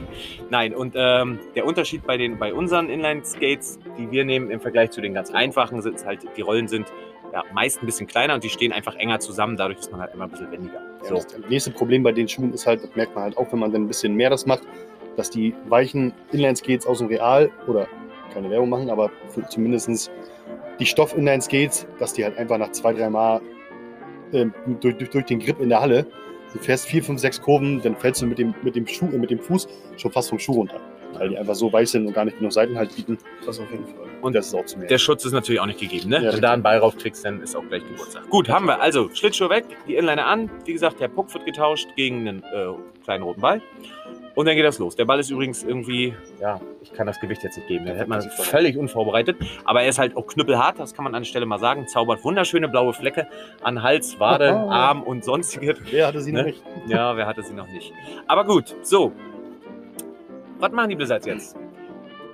Nein, 0.50 0.76
und 0.76 0.94
ähm, 0.98 1.40
der 1.56 1.66
Unterschied 1.66 2.06
bei, 2.06 2.18
den, 2.18 2.38
bei 2.38 2.54
unseren 2.54 2.90
Inline-Skates, 2.90 3.80
die 3.98 4.12
wir 4.12 4.26
nehmen 4.26 4.52
im 4.52 4.60
Vergleich 4.60 4.92
zu 4.92 5.02
den 5.02 5.14
ganz 5.14 5.32
einfachen, 5.32 5.82
sind 5.82 6.06
halt, 6.06 6.22
die 6.36 6.42
Rollen 6.42 6.68
sind 6.68 6.88
ja, 7.34 7.44
meist 7.54 7.82
ein 7.82 7.86
bisschen 7.88 8.06
kleiner 8.08 8.36
und 8.36 8.44
die 8.44 8.50
stehen 8.50 8.72
einfach 8.72 8.96
enger 8.96 9.20
zusammen, 9.20 9.58
dadurch 9.58 9.80
ist 9.80 9.92
man 9.92 10.02
halt 10.02 10.14
immer 10.14 10.26
ein 10.26 10.30
bisschen 10.30 10.52
wendiger. 10.52 10.80
Ja, 11.02 11.08
So. 11.10 11.16
das 11.16 11.38
nächste 11.50 11.72
Problem 11.72 12.04
bei 12.04 12.12
den 12.12 12.28
Schuhen 12.28 12.54
ist 12.54 12.68
halt, 12.68 12.84
das 12.84 12.96
merkt 12.96 13.16
man 13.16 13.24
halt 13.24 13.38
auch, 13.38 13.52
wenn 13.52 13.60
man 13.60 13.72
dann 13.72 13.84
ein 13.84 13.88
bisschen 13.88 14.14
mehr 14.14 14.30
das 14.30 14.46
macht, 14.46 14.62
dass 15.18 15.30
die 15.30 15.54
weichen 15.68 16.14
Inline-Skates 16.32 16.86
aus 16.86 17.00
dem 17.00 17.08
Real 17.08 17.52
oder 17.68 17.88
keine 18.34 18.50
Werbung 18.50 18.70
machen, 18.70 18.90
aber 18.90 19.12
für 19.30 19.48
zumindest 19.48 20.12
die 20.80 20.86
Stoff-Inline-Skates, 20.86 21.88
dass 22.00 22.14
die 22.14 22.24
halt 22.24 22.38
einfach 22.38 22.58
nach 22.58 22.72
zwei, 22.72 22.94
drei 22.94 23.10
Mal 23.10 23.42
ähm, 24.32 24.54
durch, 24.80 24.96
durch, 24.98 25.10
durch 25.10 25.26
den 25.26 25.40
Grip 25.40 25.60
in 25.60 25.70
der 25.70 25.82
Halle, 25.82 26.06
du 26.54 26.60
fährst 26.60 26.88
vier, 26.88 27.04
fünf, 27.04 27.20
sechs 27.20 27.42
Kurven, 27.42 27.82
dann 27.82 27.96
fällst 27.96 28.22
du 28.22 28.28
mit 28.28 28.38
dem, 28.38 28.54
mit 28.62 28.76
dem, 28.76 28.88
Schuh, 28.88 29.06
mit 29.06 29.32
dem 29.32 29.40
Fuß 29.40 29.68
schon 29.98 30.12
fast 30.12 30.30
vom 30.30 30.40
Schuh 30.40 30.54
runter. 30.54 30.80
Weil 31.18 31.30
die 31.30 31.38
einfach 31.38 31.56
so 31.56 31.72
weich 31.72 31.90
sind 31.90 32.08
und 32.08 32.14
gar 32.14 32.26
nicht 32.26 32.38
genug 32.38 32.52
Seitenhalt 32.54 32.96
bieten. 32.96 33.18
Das 33.46 33.60
auf 33.60 33.70
jeden 33.72 33.86
Fall. 33.86 34.06
Und 34.22 34.36
das 34.36 34.48
ist 34.48 34.54
auch 34.56 34.66
zu 34.66 34.78
merken. 34.78 34.90
Der 34.90 34.98
Schutz 34.98 35.26
ist 35.26 35.32
natürlich 35.34 35.60
auch 35.62 35.66
nicht 35.66 35.80
gegeben, 35.80 36.10
ne? 36.10 36.16
Ja, 36.16 36.22
Wenn 36.22 36.22
du 36.22 36.28
richtig. 36.30 36.42
da 36.42 36.54
einen 36.54 36.64
Ball 36.64 36.78
raufkriegst, 36.78 37.26
dann 37.26 37.42
ist 37.42 37.56
auch 37.56 37.64
gleich 37.68 37.84
Geburtstag. 37.88 38.30
Gut, 38.30 38.50
haben 38.50 38.66
wir. 38.66 38.82
Also, 38.82 39.10
Schlittschuhe 39.14 39.50
weg, 39.50 39.66
die 39.88 39.96
Inliner 39.96 40.26
an. 40.26 40.50
Wie 40.66 40.74
gesagt, 40.74 41.00
der 41.00 41.08
Puck 41.10 41.34
wird 41.34 41.46
getauscht 41.46 41.88
gegen 41.96 42.28
einen 42.28 42.44
äh, 42.44 42.74
kleinen 43.04 43.24
roten 43.24 43.42
Ball. 43.42 43.62
Und 44.36 44.48
dann 44.48 44.56
geht 44.56 44.66
das 44.66 44.80
los. 44.80 44.96
Der 44.96 45.06
Ball 45.06 45.20
ist 45.20 45.30
übrigens 45.30 45.62
irgendwie, 45.64 46.16
ja, 46.42 46.60
ich 46.82 46.92
kann 46.92 47.06
das 47.06 47.20
Gewicht 47.20 47.44
jetzt 47.44 47.56
nicht 47.56 47.68
geben. 47.68 47.86
Den 47.86 47.96
hätte 47.98 48.10
man 48.10 48.22
völlig 48.24 48.76
unvorbereitet. 48.78 49.38
Aber 49.64 49.84
er 49.84 49.90
ist 49.90 50.00
halt 50.00 50.18
auch 50.18 50.26
knüppelhart, 50.26 50.80
das 50.80 50.96
kann 50.96 51.04
man 51.04 51.14
an 51.14 51.22
der 51.22 51.28
Stelle 51.28 51.46
mal 51.46 51.60
sagen. 51.60 51.88
Zaubert 51.88 52.24
wunderschöne 52.24 52.68
blaue 52.68 52.94
Flecke 52.94 53.28
an 53.62 53.84
Hals, 53.84 54.20
Wade, 54.20 54.50
Arm 54.70 55.04
und 55.04 55.24
sonstiges. 55.24 55.78
Wer 55.92 56.08
hatte 56.08 56.22
sie 56.22 56.32
noch 56.32 56.42
Ne? 56.42 56.48
nicht? 56.48 56.64
Ja, 56.88 57.16
wer 57.16 57.28
hatte 57.28 57.44
sie 57.44 57.54
noch 57.54 57.68
nicht? 57.68 57.94
Aber 58.26 58.44
gut, 58.46 58.76
so. 58.82 59.12
Was 60.60 60.72
machen 60.72 60.90
die 60.90 60.96
Blizzards 60.96 61.26
jetzt? 61.26 61.56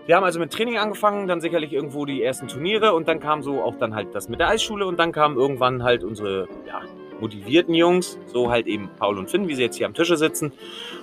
Wir 0.05 0.15
haben 0.15 0.23
also 0.23 0.39
mit 0.39 0.51
Training 0.51 0.77
angefangen, 0.77 1.27
dann 1.27 1.39
sicherlich 1.39 1.71
irgendwo 1.71 2.05
die 2.05 2.23
ersten 2.23 2.47
Turniere 2.47 2.93
und 2.93 3.07
dann 3.07 3.19
kam 3.19 3.43
so 3.43 3.61
auch 3.61 3.75
dann 3.75 3.93
halt 3.93 4.15
das 4.15 4.27
mit 4.27 4.39
der 4.39 4.47
Eisschule 4.47 4.87
und 4.87 4.97
dann 4.97 5.11
kamen 5.11 5.37
irgendwann 5.37 5.83
halt 5.83 6.03
unsere 6.03 6.47
ja, 6.65 6.81
motivierten 7.19 7.75
Jungs, 7.75 8.17
so 8.25 8.49
halt 8.49 8.65
eben 8.67 8.89
Paul 8.97 9.19
und 9.19 9.29
Finn, 9.29 9.47
wie 9.47 9.55
sie 9.55 9.61
jetzt 9.61 9.75
hier 9.75 9.85
am 9.85 9.93
Tische 9.93 10.17
sitzen. 10.17 10.51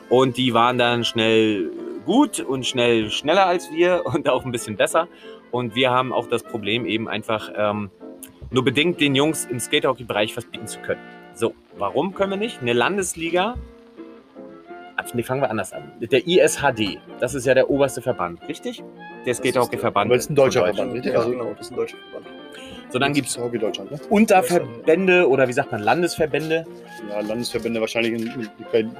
Und 0.08 0.36
die 0.36 0.54
waren 0.54 0.78
dann 0.78 1.04
schnell 1.04 1.70
gut 2.04 2.40
und 2.40 2.66
schnell 2.66 3.10
schneller 3.10 3.46
als 3.46 3.70
wir 3.70 4.02
und 4.12 4.28
auch 4.28 4.44
ein 4.44 4.52
bisschen 4.52 4.76
besser. 4.76 5.08
Und 5.50 5.74
wir 5.74 5.90
haben 5.90 6.12
auch 6.12 6.26
das 6.26 6.42
Problem 6.42 6.84
eben 6.84 7.08
einfach 7.08 7.50
ähm, 7.56 7.90
nur 8.50 8.64
bedingt 8.64 9.00
den 9.00 9.14
Jungs 9.14 9.44
im 9.44 9.60
Skaterhockey-Bereich 9.60 10.36
was 10.36 10.44
bieten 10.46 10.66
zu 10.66 10.80
können. 10.80 11.00
So, 11.34 11.54
warum 11.78 12.14
können 12.14 12.32
wir 12.32 12.38
nicht? 12.38 12.60
Eine 12.60 12.72
Landesliga. 12.72 13.54
Nee, 15.14 15.22
fangen 15.22 15.40
wir 15.40 15.50
anders 15.50 15.72
an. 15.72 15.92
Der 16.00 16.26
ISHD, 16.26 16.98
das 17.20 17.34
ist 17.34 17.46
ja 17.46 17.54
der 17.54 17.70
oberste 17.70 18.02
Verband, 18.02 18.46
richtig? 18.48 18.82
Der 19.24 19.34
Skaterhockey-Verband. 19.34 20.10
Das 20.10 20.24
ist 20.24 20.30
ein 20.30 20.36
deutscher 20.36 20.64
Verband, 20.64 20.92
richtig? 20.94 21.12
Ja, 21.12 21.18
Also, 21.20 21.30
genau, 21.30 21.50
das 21.56 21.66
ist 21.66 21.72
ein 21.72 21.76
deutscher 21.76 21.96
Verband. 22.10 22.26
So, 22.88 22.98
dann 23.00 23.12
gibt 23.12 23.26
es 23.28 23.36
Hockey 23.38 23.58
Deutschland, 23.58 23.90
ne? 23.90 23.98
Unterverbände 24.10 25.28
oder 25.28 25.48
wie 25.48 25.52
sagt 25.52 25.72
man, 25.72 25.82
Landesverbände. 25.82 26.64
Ja, 27.10 27.20
Landesverbände 27.20 27.80
wahrscheinlich 27.80 28.12
in, 28.12 28.26
in, 28.28 28.48
in 28.72 28.90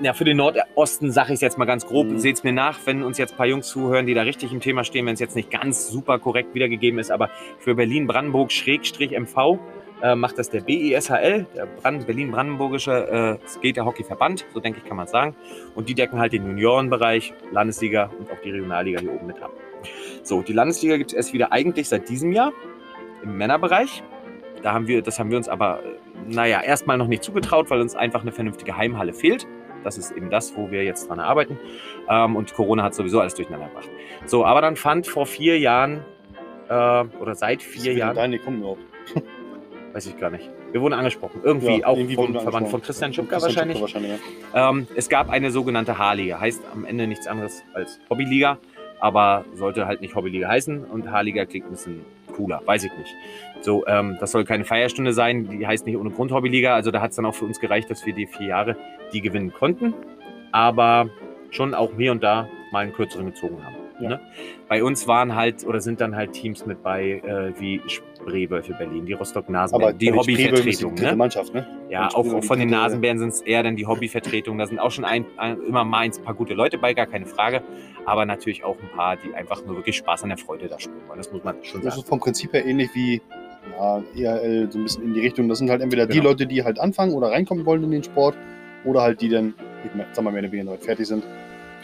Ja, 0.00 0.12
für 0.12 0.24
den 0.24 0.38
Nordosten 0.38 1.12
sage 1.12 1.28
ich 1.28 1.36
es 1.36 1.40
jetzt 1.40 1.56
mal 1.56 1.66
ganz 1.66 1.86
grob. 1.86 2.08
Mhm. 2.08 2.18
Seht 2.18 2.36
es 2.36 2.44
mir 2.44 2.52
nach, 2.52 2.78
wenn 2.84 3.04
uns 3.04 3.16
jetzt 3.18 3.34
ein 3.34 3.36
paar 3.36 3.46
Jungs 3.46 3.68
zuhören, 3.68 4.06
die 4.06 4.14
da 4.14 4.22
richtig 4.22 4.52
im 4.52 4.60
Thema 4.60 4.82
stehen, 4.82 5.06
wenn 5.06 5.14
es 5.14 5.20
jetzt 5.20 5.36
nicht 5.36 5.50
ganz 5.50 5.88
super 5.88 6.18
korrekt 6.18 6.54
wiedergegeben 6.54 6.98
ist, 6.98 7.12
aber 7.12 7.30
für 7.58 7.76
Berlin-Brandenburg-MV 7.76 9.58
äh, 10.02 10.14
macht 10.14 10.38
das 10.38 10.50
der 10.50 10.60
BISHL, 10.60 11.46
der 11.54 11.66
Brand 11.66 12.06
Berlin-Brandenburgische 12.06 13.38
äh, 13.42 13.48
Skater-Hockey-Verband, 13.48 14.46
so 14.52 14.60
denke 14.60 14.80
ich, 14.82 14.88
kann 14.88 14.96
man 14.96 15.06
sagen. 15.06 15.34
Und 15.74 15.88
die 15.88 15.94
decken 15.94 16.18
halt 16.18 16.32
den 16.32 16.46
Juniorenbereich, 16.46 17.32
Landesliga 17.50 18.10
und 18.18 18.30
auch 18.30 18.40
die 18.42 18.50
Regionalliga 18.50 19.00
hier 19.00 19.12
oben 19.12 19.26
mit 19.26 19.42
ab. 19.42 19.52
So, 20.22 20.42
die 20.42 20.52
Landesliga 20.52 20.96
gibt 20.96 21.10
es 21.12 21.16
erst 21.16 21.32
wieder 21.32 21.52
eigentlich 21.52 21.88
seit 21.88 22.08
diesem 22.08 22.32
Jahr 22.32 22.52
im 23.22 23.36
Männerbereich. 23.38 24.02
Da 24.62 24.72
haben 24.72 24.86
wir, 24.86 25.02
das 25.02 25.18
haben 25.18 25.30
wir 25.30 25.36
uns 25.36 25.48
aber, 25.48 25.80
äh, 25.82 26.34
naja, 26.34 26.60
erstmal 26.60 26.98
noch 26.98 27.06
nicht 27.06 27.22
zugetraut, 27.22 27.70
weil 27.70 27.80
uns 27.80 27.94
einfach 27.94 28.22
eine 28.22 28.32
vernünftige 28.32 28.76
Heimhalle 28.76 29.12
fehlt. 29.12 29.46
Das 29.84 29.98
ist 29.98 30.10
eben 30.10 30.30
das, 30.30 30.56
wo 30.56 30.70
wir 30.70 30.82
jetzt 30.84 31.08
dran 31.08 31.20
arbeiten. 31.20 31.58
Ähm, 32.08 32.34
und 32.36 32.52
Corona 32.54 32.82
hat 32.82 32.94
sowieso 32.94 33.20
alles 33.20 33.34
durcheinander 33.34 33.68
gebracht. 33.68 33.88
So, 34.24 34.44
aber 34.44 34.60
dann 34.60 34.76
fand 34.76 35.06
vor 35.06 35.26
vier 35.26 35.58
Jahren 35.58 36.04
äh, 36.68 36.72
oder 36.72 37.34
seit 37.34 37.62
vier 37.62 37.94
Jahren, 37.94 38.16
Deine 38.16 38.38
kommen 38.38 38.58
überhaupt. 38.58 38.82
Weiß 39.96 40.06
ich 40.06 40.18
gar 40.18 40.28
nicht. 40.28 40.50
Wir 40.72 40.82
wurden 40.82 40.92
angesprochen. 40.92 41.40
Irgendwie 41.42 41.78
Ja, 41.78 41.86
auch 41.86 41.96
irgendwie 41.96 42.16
vom 42.16 42.34
Verband 42.34 42.68
von 42.68 42.82
Christian 42.82 43.12
Christian 43.12 43.40
wahrscheinlich. 43.40 43.78
Schupke 43.78 43.94
wahrscheinlich 43.94 44.20
ja. 44.54 44.70
Ähm, 44.70 44.86
es 44.94 45.08
gab 45.08 45.30
eine 45.30 45.50
sogenannte 45.50 45.96
H-Liga, 45.96 46.38
heißt 46.38 46.60
am 46.74 46.84
Ende 46.84 47.06
nichts 47.06 47.26
anderes 47.26 47.64
als 47.72 47.98
Hobbyliga, 48.10 48.58
aber 49.00 49.46
sollte 49.54 49.86
halt 49.86 50.02
nicht 50.02 50.14
Hobbyliga 50.14 50.48
heißen 50.48 50.84
und 50.84 51.10
H-Liga 51.10 51.46
klingt 51.46 51.66
ein 51.66 51.70
bisschen 51.70 52.04
cooler, 52.36 52.60
weiß 52.66 52.84
ich 52.84 52.92
nicht. 52.98 53.14
So, 53.62 53.86
ähm, 53.86 54.18
das 54.20 54.32
soll 54.32 54.44
keine 54.44 54.66
Feierstunde 54.66 55.14
sein, 55.14 55.48
die 55.48 55.66
heißt 55.66 55.86
nicht 55.86 55.96
ohne 55.96 56.10
Grund 56.10 56.30
Hobbyliga, 56.30 56.74
also 56.74 56.90
da 56.90 57.00
hat 57.00 57.10
es 57.10 57.16
dann 57.16 57.24
auch 57.24 57.34
für 57.34 57.46
uns 57.46 57.58
gereicht, 57.58 57.90
dass 57.90 58.04
wir 58.04 58.12
die 58.12 58.26
vier 58.26 58.48
Jahre 58.48 58.76
die 59.14 59.22
gewinnen 59.22 59.54
konnten, 59.54 59.94
aber 60.52 61.08
schon 61.50 61.72
auch 61.72 61.92
hier 61.96 62.12
und 62.12 62.22
da 62.22 62.50
mal 62.70 62.80
einen 62.80 62.92
kürzeren 62.92 63.24
gezogen 63.26 63.64
haben. 63.64 63.75
Ja. 64.00 64.08
Ne? 64.10 64.20
Bei 64.68 64.82
uns 64.84 65.08
waren 65.08 65.34
halt 65.34 65.64
oder 65.66 65.80
sind 65.80 66.00
dann 66.00 66.14
halt 66.16 66.32
Teams 66.32 66.66
mit 66.66 66.82
bei 66.82 67.22
äh, 67.24 67.52
wie 67.58 67.80
Spreewölfe 67.86 68.74
Berlin, 68.74 69.06
die 69.06 69.14
Rostock 69.14 69.48
Nasenbären, 69.48 69.90
Aber 69.92 69.98
die 69.98 70.12
Hobbyvertretung. 70.12 70.94
die 70.96 71.02
Ne? 71.04 71.16
Mannschaft, 71.16 71.54
ne? 71.54 71.66
Ja, 71.88 72.08
auch, 72.08 72.16
auch 72.32 72.44
von 72.44 72.58
die 72.58 72.64
den 72.66 72.70
Nasenbären 72.70 73.18
sind 73.18 73.28
es 73.30 73.40
eher 73.40 73.62
dann 73.62 73.76
die 73.76 73.86
Hobbyvertretungen. 73.86 74.58
Da 74.58 74.66
sind 74.66 74.78
auch 74.78 74.90
schon 74.90 75.04
ein, 75.04 75.24
ein, 75.38 75.58
immer 75.62 75.84
mal 75.84 76.00
ein 76.00 76.12
paar 76.24 76.34
gute 76.34 76.54
Leute 76.54 76.76
bei, 76.78 76.92
gar 76.94 77.06
keine 77.06 77.26
Frage. 77.26 77.62
Aber 78.04 78.24
natürlich 78.26 78.64
auch 78.64 78.76
ein 78.80 78.88
paar, 78.96 79.16
die 79.16 79.34
einfach 79.34 79.64
nur 79.64 79.76
wirklich 79.76 79.96
Spaß 79.96 80.22
an 80.24 80.28
der 80.30 80.38
Freude 80.38 80.68
da 80.68 80.78
spielen 80.78 81.00
wollen. 81.08 81.18
Das 81.18 81.32
muss 81.32 81.42
man 81.42 81.56
schon 81.62 81.80
Das 81.82 81.94
sagen. 81.94 82.02
ist 82.02 82.08
vom 82.08 82.20
Prinzip 82.20 82.52
her 82.52 82.64
ähnlich 82.66 82.90
wie 82.94 83.20
ja, 84.14 84.36
ERL, 84.36 84.70
so 84.70 84.78
ein 84.78 84.84
bisschen 84.84 85.04
in 85.04 85.14
die 85.14 85.20
Richtung. 85.20 85.48
Das 85.48 85.58
sind 85.58 85.70
halt 85.70 85.82
entweder 85.82 86.06
die 86.06 86.18
Genau. 86.18 86.30
Leute, 86.30 86.46
die 86.46 86.62
halt 86.62 86.78
anfangen 86.78 87.12
oder 87.14 87.28
reinkommen 87.32 87.66
wollen 87.66 87.82
in 87.84 87.90
den 87.90 88.02
Sport, 88.04 88.36
oder 88.84 89.02
halt 89.02 89.20
die 89.20 89.28
dann, 89.28 89.54
ich 89.84 89.92
mein, 89.94 90.06
sag 90.12 90.24
mal, 90.24 90.30
mehr 90.32 90.42
oder 90.44 90.52
weniger 90.52 90.78
fertig 90.78 91.06
sind. 91.08 91.24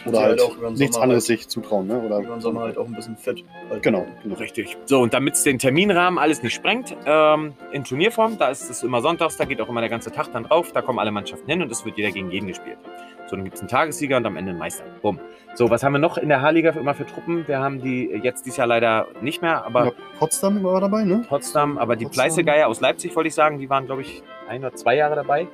Oder 0.05 0.21
halt, 0.21 0.31
halt 0.31 0.43
auch 0.43 0.57
über 0.57 0.69
den 0.69 0.75
nichts 0.75 0.95
Sommer 0.95 1.05
anderes 1.05 1.27
sich 1.27 1.49
zutrauen, 1.49 1.87
ne? 1.87 2.01
Oder 2.01 2.19
Über 2.19 2.35
den 2.35 2.41
Sommer 2.41 2.63
halt 2.63 2.79
auch 2.79 2.87
ein 2.87 2.95
bisschen 2.95 3.17
fit. 3.17 3.45
Halt 3.71 3.83
Genau, 3.83 4.07
genau. 4.23 4.35
Richtig. 4.37 4.77
So, 4.87 5.01
und 5.01 5.15
damit 5.15 5.35
es 5.35 5.45
den 5.45 5.59
Terminrahmen 5.59 6.19
alles 6.19 6.43
nicht 6.43 6.55
sprengt, 6.55 6.97
ähm, 7.07 7.55
in 7.73 7.85
Turnierform, 7.85 8.39
da 8.39 8.49
ist 8.49 8.69
es 8.69 8.83
immer 8.83 9.01
sonntags, 9.01 9.37
da 9.37 9.45
geht 9.45 9.61
auch 9.61 9.69
immer 9.69 9.81
der 9.81 9.91
ganze 9.91 10.11
Tag 10.11 10.33
dann 10.33 10.45
drauf, 10.45 10.73
da 10.73 10.83
kommen 10.83 10.99
alle 10.99 11.11
Mannschaften 11.11 11.49
hin 11.49 11.63
und 11.63 11.71
es 11.71 11.85
wird 11.85 11.97
jeder 11.97 12.11
gegen 12.11 12.31
jeden 12.31 12.49
gespielt. 12.49 12.79
So, 13.27 13.37
dann 13.37 13.45
gibt 13.45 13.55
es 13.57 13.63
einen 13.63 13.69
Tagessieger 13.69 14.17
und 14.17 14.27
am 14.27 14.37
Ende 14.37 14.51
einen 14.51 14.59
Meister. 14.59 14.85
Bumm. 15.01 15.19
So, 15.55 15.71
was 15.71 15.83
haben 15.83 15.93
wir 15.93 15.99
noch 15.99 16.19
in 16.19 16.29
der 16.29 16.43
H-Liga 16.43 16.71
immer 16.71 16.95
für 16.95 17.07
Truppen? 17.07 17.47
Wir 17.47 17.61
haben 17.61 17.81
die 17.81 18.11
jetzt 18.23 18.45
dieses 18.45 18.57
Jahr 18.57 18.67
leider 18.67 19.07
nicht 19.21 19.41
mehr, 19.43 19.65
aber 19.65 19.85
Ja, 19.87 19.93
Potsdam 20.19 20.63
war 20.65 20.81
dabei, 20.81 21.05
ne? 21.05 21.25
Potsdam, 21.29 21.79
aber 21.79 21.95
die 21.97 22.05
Potsdam. 22.07 22.25
Pleißegeier 22.25 22.69
aus 22.69 22.81
Leipzig, 22.81 23.15
wollte 23.15 23.29
ich 23.29 23.35
sagen, 23.35 23.59
die 23.59 23.71
waren, 23.71 23.87
glaube 23.87 24.03
ich, 24.03 24.23
ein 24.49 24.61
oder 24.65 24.75
zwei 24.75 24.97
Jahre 24.97 25.15
dabei. 25.15 25.47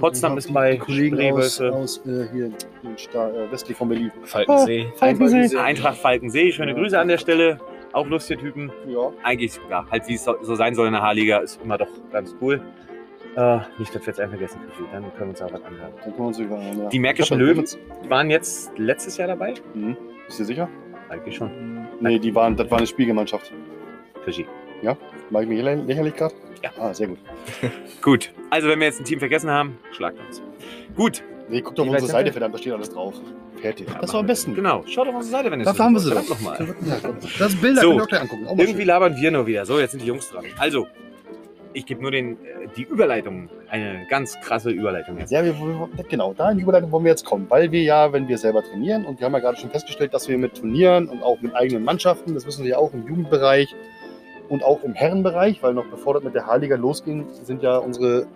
Potsdam 0.00 0.32
Und 0.32 0.38
ist 0.38 0.52
bei 0.52 0.76
Kollegen 0.76 1.32
aus, 1.32 1.60
aus 1.60 1.98
äh, 2.06 2.26
hier 2.32 2.46
in 2.46 2.98
Sta 2.98 3.30
äh, 3.30 3.50
westlich 3.50 3.76
von 3.76 3.88
Berlin. 3.88 4.12
Falkensee. 4.24 4.92
Falkensee. 4.96 5.56
Eintracht 5.58 5.98
Falkensee, 5.98 6.52
schöne 6.52 6.72
Ja. 6.72 6.78
Grüße 6.78 6.98
an 6.98 7.08
der 7.08 7.18
Stelle. 7.18 7.58
Auch 7.92 8.06
lustige 8.06 8.40
Typen. 8.40 8.72
Ja. 8.86 9.12
Eigentlich, 9.22 9.60
ja, 9.68 9.84
halt 9.90 10.08
wie 10.08 10.14
es 10.14 10.24
so, 10.24 10.36
so 10.42 10.54
sein 10.54 10.74
soll 10.74 10.86
in 10.86 10.94
der 10.94 11.02
H-Liga, 11.02 11.38
ist 11.38 11.60
immer 11.62 11.76
doch 11.76 11.88
ganz 12.10 12.34
cool. 12.40 12.62
Äh, 13.36 13.58
nicht, 13.78 13.94
dass 13.94 14.02
wir 14.02 14.08
jetzt 14.08 14.20
einfach 14.20 14.36
vergessen, 14.36 14.60
Krischi, 14.66 14.88
dann 14.92 15.02
können 15.14 15.20
wir 15.20 15.28
uns 15.28 15.42
auch 15.42 15.52
was 15.52 15.62
anhören. 15.62 15.92
Dann 15.94 16.02
können 16.02 16.16
wir 16.18 16.26
uns 16.26 16.38
über, 16.38 16.58
ja. 16.60 16.88
Die 16.88 16.98
Märkischen 16.98 17.38
Löwen? 17.38 17.64
Waren 18.08 18.30
jetzt 18.30 18.72
letztes 18.78 19.16
Jahr 19.16 19.28
dabei? 19.28 19.54
Mhm. 19.74 19.96
Bist 20.26 20.40
du 20.40 20.44
sicher? 20.44 20.68
Eigentlich 21.08 21.36
schon. 21.36 21.50
Nee, 22.00 22.18
die 22.18 22.34
waren, 22.34 22.56
das 22.56 22.70
war 22.70 22.78
eine 22.78 22.86
Spielgemeinschaft. 22.86 23.52
Krischi. 24.82 24.96
Mach 25.30 25.40
ich 25.42 25.48
mich 25.48 25.62
lächer- 25.62 25.82
lächerlich 25.84 26.16
gerade? 26.16 26.34
Ja. 26.62 26.70
Ah, 26.78 26.94
sehr 26.94 27.08
gut. 27.08 27.18
Gut, 28.02 28.30
also 28.50 28.68
wenn 28.68 28.78
wir 28.80 28.86
jetzt 28.86 29.00
ein 29.00 29.04
Team 29.04 29.18
vergessen 29.18 29.50
haben, 29.50 29.78
schlagt 29.92 30.18
uns. 30.26 30.42
Gut. 30.96 31.22
Nee, 31.48 31.60
guck 31.60 31.74
doch 31.74 31.84
auf 31.84 31.90
unsere 31.90 32.10
Seite, 32.10 32.32
verdammt, 32.32 32.54
da 32.54 32.58
steht 32.58 32.72
alles 32.72 32.90
drauf. 32.90 33.14
Fertig. 33.60 33.88
Ja, 33.88 33.98
das 34.00 34.12
war 34.12 34.20
am 34.20 34.26
wir. 34.26 34.28
besten. 34.32 34.54
Genau, 34.54 34.82
schaut 34.86 35.06
auf 35.08 35.14
unsere 35.14 35.30
Seite, 35.36 35.50
wenn 35.50 35.60
ihr 35.60 35.64
Dafür 35.66 35.84
haben 35.84 35.92
wir 35.94 36.00
sie 36.00 36.10
doch. 36.10 36.28
nochmal. 36.28 36.58
Ja. 36.86 36.96
Das 37.38 37.54
Bilder 37.56 37.80
So. 37.82 37.96
könnt 37.96 38.12
ihr 38.12 38.20
angucken. 38.22 38.46
Auch 38.46 38.58
Irgendwie 38.58 38.84
labern 38.84 39.16
wir 39.16 39.30
nur 39.30 39.46
wieder. 39.46 39.66
So, 39.66 39.78
jetzt 39.78 39.90
sind 39.92 40.02
die 40.02 40.06
Jungs 40.06 40.30
dran. 40.30 40.44
Also, 40.58 40.86
ich 41.74 41.84
gebe 41.86 42.00
nur 42.02 42.10
den, 42.10 42.32
äh, 42.44 42.68
die 42.76 42.82
Überleitung, 42.82 43.48
eine 43.70 44.06
ganz 44.08 44.38
krasse 44.40 44.70
Überleitung 44.70 45.18
jetzt. 45.18 45.30
Ja, 45.32 45.44
wir, 45.44 45.54
wir, 45.58 45.88
genau, 46.08 46.32
da 46.34 46.50
in 46.50 46.56
die 46.58 46.62
Überleitung 46.62 46.90
wollen 46.92 47.04
wir 47.04 47.10
jetzt 47.10 47.24
kommen, 47.24 47.46
weil 47.48 47.70
wir 47.72 47.82
ja, 47.82 48.12
wenn 48.12 48.28
wir 48.28 48.38
selber 48.38 48.62
trainieren, 48.62 49.04
und 49.04 49.20
wir 49.20 49.26
haben 49.26 49.32
ja 49.34 49.38
gerade 49.40 49.58
schon 49.58 49.70
festgestellt, 49.70 50.12
dass 50.14 50.28
wir 50.28 50.38
mit 50.38 50.54
Turnieren 50.58 51.08
und 51.08 51.22
auch 51.22 51.40
mit 51.40 51.54
eigenen 51.54 51.84
Mannschaften, 51.84 52.34
das 52.34 52.46
wissen 52.46 52.64
wir 52.64 52.70
ja 52.72 52.78
auch 52.78 52.92
im 52.94 53.06
Jugendbereich 53.06 53.74
und 54.52 54.62
auch 54.62 54.84
im 54.84 54.92
Herrenbereich, 54.92 55.62
weil 55.62 55.72
noch 55.72 55.86
bevor 55.86 56.12
das 56.12 56.22
mit 56.22 56.34
der 56.34 56.46
H-Liga 56.46 56.76
losging, 56.76 57.24
sind 57.42 57.62
ja 57.62 57.78
unsere 57.78 58.26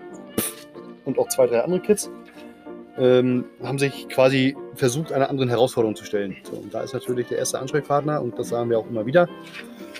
und 1.04 1.18
auch 1.18 1.28
zwei, 1.28 1.46
drei 1.46 1.60
andere 1.60 1.80
Kids, 1.80 2.10
ähm, 2.98 3.44
haben 3.62 3.78
sich 3.78 4.08
quasi 4.08 4.56
versucht, 4.76 5.12
einer 5.12 5.28
anderen 5.28 5.50
Herausforderung 5.50 5.94
zu 5.94 6.06
stellen. 6.06 6.34
So, 6.50 6.56
und 6.56 6.72
da 6.72 6.80
ist 6.80 6.94
natürlich 6.94 7.28
der 7.28 7.36
erste 7.36 7.58
Ansprechpartner, 7.58 8.22
und 8.22 8.38
das 8.38 8.48
sagen 8.48 8.70
wir 8.70 8.78
auch 8.78 8.88
immer 8.88 9.04
wieder, 9.04 9.28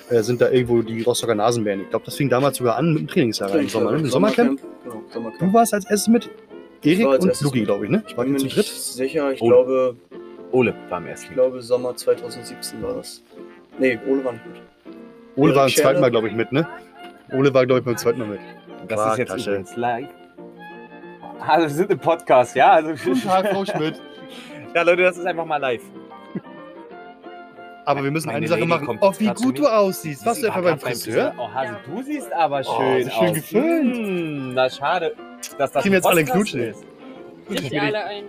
äh, 0.09 0.23
sind 0.23 0.41
da 0.41 0.49
irgendwo 0.51 0.81
die 0.81 1.03
Rostocker 1.03 1.35
Nasenbären. 1.35 1.83
Ich 1.83 1.91
glaube, 1.91 2.07
das 2.07 2.15
fing 2.15 2.31
damals 2.31 2.57
sogar 2.57 2.77
an 2.77 2.95
mit 2.95 3.03
dem 3.03 3.09
Trainingslager 3.09 3.61
im 3.61 3.69
Sommer, 3.69 3.93
ne? 3.93 3.99
Im 3.99 4.07
Sommercamp. 4.07 4.59
Genau, 4.85 5.03
Sommercamp. 5.13 5.39
Du 5.41 5.53
warst 5.53 5.75
als 5.75 5.85
erstes 5.91 6.09
mit 6.09 6.31
Erik 6.83 7.05
war 7.05 7.21
und 7.21 7.41
Luki, 7.43 7.63
glaube 7.65 7.85
ich, 7.85 7.91
ne? 7.91 8.03
Ich 8.09 8.17
Wart 8.17 8.27
bin 8.27 8.37
mir 8.37 8.43
nicht 8.43 8.57
dritt? 8.57 8.65
sicher. 8.67 9.33
Ich 9.33 9.43
Oh. 9.43 9.49
glaube, 9.49 9.97
Ole 10.53 10.75
war 10.89 11.03
ich 11.03 11.09
ersten. 11.09 11.35
glaube 11.35 11.61
Sommer 11.61 11.95
2017 11.95 12.83
war 12.83 12.95
das. 12.95 13.21
Nee, 13.79 13.99
Ole 14.09 14.25
war 14.25 14.33
nicht 14.33 14.47
mit. 14.47 14.57
Ole 15.37 15.55
war 15.55 15.63
beim 15.63 15.69
Erik 15.69 15.77
zweiten 15.77 16.01
Mal, 16.01 16.11
glaube 16.11 16.29
ich, 16.29 16.35
mit, 16.35 16.53
ne? 16.53 16.67
Ole 17.33 17.53
war, 17.53 17.67
glaube 17.67 17.81
ich, 17.81 17.85
beim 17.85 17.97
zweiten 17.97 18.19
Mal 18.21 18.29
mit. 18.29 18.41
Das 18.89 19.01
ist 19.01 19.19
jetzt 19.19 19.29
Quarktasche. 19.29 19.51
übrigens 19.51 19.77
live. 19.77 20.09
Also, 21.41 21.63
wir 21.63 21.71
sind 21.71 21.91
im 21.91 21.99
Podcast, 21.99 22.57
ja? 22.57 22.73
Also, 22.73 22.91
Guten 23.05 23.23
Tag, 23.23 23.49
Frau 23.49 23.65
Schmidt. 23.65 24.01
ja, 24.75 24.83
Leute, 24.83 25.03
das 25.03 25.17
ist 25.19 25.27
einfach 25.27 25.45
mal 25.45 25.59
live. 25.59 25.83
Aber 27.85 28.03
wir 28.03 28.11
müssen 28.11 28.27
Meine 28.27 28.39
eine 28.39 28.49
Sache 28.49 28.61
Lady 28.61 28.69
machen. 28.71 28.87
kommt 28.87 28.99
Oh, 29.03 29.13
wie 29.19 29.27
grad 29.27 29.39
zu 29.39 29.45
gut 29.45 29.55
mir. 29.61 29.61
du 29.61 29.69
aussiehst. 29.69 30.27
Was 30.27 30.37
Sie 30.37 30.43
du 30.43 30.49
etwa 30.49 30.61
beim 30.61 30.79
Friseur? 30.81 31.35
Oh, 31.39 31.49
Hase, 31.55 31.77
du 31.87 32.03
siehst 32.03 32.33
aber 32.33 32.61
Oh, 32.67 32.77
schön 32.81 33.05
so 33.05 33.11
schön 33.11 33.29
aus. 33.29 33.35
geföhnt. 33.35 33.97
Mm, 33.97 34.55
na, 34.55 34.69
schade, 34.69 35.15
dass 35.57 35.71
das 35.71 35.83
Kriegen 35.83 35.93
wir 35.93 35.99
jetzt 35.99 36.07
alle 36.07 36.19
einen 36.21 36.29
Podcast 36.29 36.53
Knutschen? 36.53 36.71
ist. 37.49 37.61
Sich 37.71 37.81
alle 37.81 38.05
ein. 38.05 38.25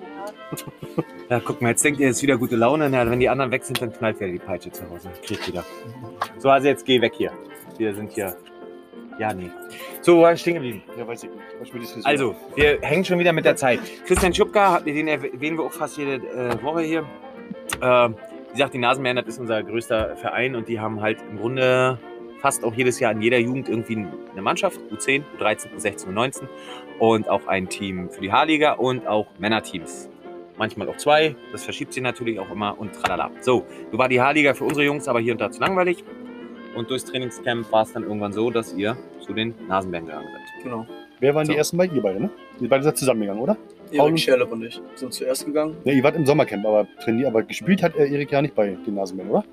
Ja, 1.29 1.41
guck 1.43 1.61
mal, 1.61 1.69
jetzt 1.69 1.83
denkt 1.83 1.99
ihr, 1.99 2.09
es 2.09 2.17
ist 2.17 2.23
wieder 2.23 2.37
gute 2.37 2.55
Laune. 2.55 2.89
Na, 2.89 3.09
wenn 3.09 3.19
die 3.19 3.27
anderen 3.27 3.51
weg 3.51 3.63
sind, 3.63 3.81
dann 3.81 3.91
knallt 3.91 4.19
wieder 4.19 4.31
die 4.31 4.39
Peitsche 4.39 4.71
zu 4.71 4.89
Hause. 4.89 5.09
Kriegt 5.25 5.45
wieder. 5.47 5.65
So, 6.37 6.49
also 6.49 6.67
jetzt 6.67 6.85
geh 6.85 7.01
weg 7.01 7.13
hier. 7.15 7.31
Wir 7.77 7.93
sind 7.93 8.11
hier. 8.11 8.35
Ja, 9.19 9.33
nee. 9.33 9.49
So, 10.01 10.17
wo 10.17 10.21
war 10.21 10.33
ich 10.33 10.41
stehen 10.41 10.53
geblieben? 10.53 10.83
Ja, 10.97 11.07
weiß 11.07 11.23
ich 11.23 11.29
nicht. 11.73 12.05
Also, 12.05 12.35
wir 12.55 12.79
hängen 12.81 13.03
schon 13.03 13.19
wieder 13.19 13.33
mit 13.33 13.45
der 13.45 13.55
Zeit. 13.55 13.79
Christian 14.05 14.33
Schupka, 14.33 14.79
den 14.79 15.07
erwähnen 15.07 15.57
wir 15.57 15.65
auch 15.65 15.73
fast 15.73 15.97
jede 15.97 16.15
äh, 16.15 16.63
Woche 16.63 16.81
hier. 16.81 16.99
Äh, 17.81 18.09
wie 18.09 18.51
gesagt, 18.53 18.73
die 18.73 18.77
Nasenbären, 18.77 19.17
das 19.17 19.27
ist 19.27 19.39
unser 19.39 19.61
größter 19.63 20.15
Verein 20.15 20.55
und 20.55 20.67
die 20.67 20.79
haben 20.79 21.01
halt 21.01 21.17
im 21.29 21.39
Grunde 21.39 21.99
fast 22.39 22.63
auch 22.63 22.73
jedes 22.73 22.99
Jahr 22.99 23.11
in 23.11 23.21
jeder 23.21 23.39
Jugend 23.39 23.67
irgendwie 23.67 24.05
eine 24.31 24.41
Mannschaft, 24.41 24.79
U10, 24.91 25.23
U13, 25.39 25.75
U16, 25.75 26.13
U19 26.13 26.43
und 26.99 27.27
auch 27.27 27.47
ein 27.47 27.67
Team 27.67 28.09
für 28.09 28.21
die 28.21 28.31
H-Liga 28.31 28.73
und 28.73 29.07
auch 29.07 29.27
Männerteams. 29.39 30.09
Manchmal 30.57 30.89
auch 30.89 30.97
zwei, 30.97 31.35
das 31.51 31.63
verschiebt 31.63 31.93
sich 31.93 32.01
natürlich 32.01 32.39
auch 32.39 32.49
immer 32.51 32.77
und 32.79 32.93
tralala. 32.93 33.29
So, 33.41 33.63
du 33.91 33.97
war 33.97 34.09
die 34.09 34.19
H-Liga 34.19 34.53
für 34.53 34.63
unsere 34.63 34.85
Jungs 34.85 35.07
aber 35.07 35.19
hier 35.19 35.33
und 35.33 35.41
da 35.41 35.51
zu 35.51 35.59
langweilig 35.61 36.03
und 36.75 36.89
durchs 36.89 37.05
Trainingscamp 37.05 37.71
war 37.71 37.83
es 37.83 37.93
dann 37.93 38.03
irgendwann 38.03 38.33
so, 38.33 38.49
dass 38.49 38.73
ihr 38.73 38.97
zu 39.19 39.33
den 39.33 39.53
Nasenbären 39.67 40.07
gegangen 40.07 40.27
seid. 40.31 40.63
Genau. 40.63 40.85
Wer 41.19 41.33
waren 41.35 41.45
die 41.47 41.53
So. 41.53 41.57
ersten 41.57 41.77
bei 41.77 41.85
ihr 41.85 42.01
beide, 42.01 42.19
ne? 42.21 42.29
Ihr 42.59 42.69
beide 42.69 42.83
seid 42.83 42.97
zusammengegangen, 42.97 43.41
oder? 43.41 43.55
Paul 43.55 43.97
Erik 43.99 44.11
und- 44.11 44.19
Scherle 44.19 44.45
und 44.45 44.63
ich 44.63 44.81
sind 44.95 45.13
zuerst 45.13 45.45
gegangen. 45.45 45.77
Ja, 45.83 45.93
ihr 45.93 46.03
wart 46.03 46.15
im 46.15 46.25
Sommercamp, 46.25 46.65
aber 46.65 46.87
trainiert, 47.03 47.27
aber 47.27 47.43
gespielt 47.43 47.81
hat 47.83 47.95
er 47.95 48.07
Erik 48.07 48.31
ja 48.31 48.41
nicht 48.41 48.53
bei 48.55 48.69
den 48.85 48.95
Nasenbären, 48.95 49.31
oder? 49.31 49.43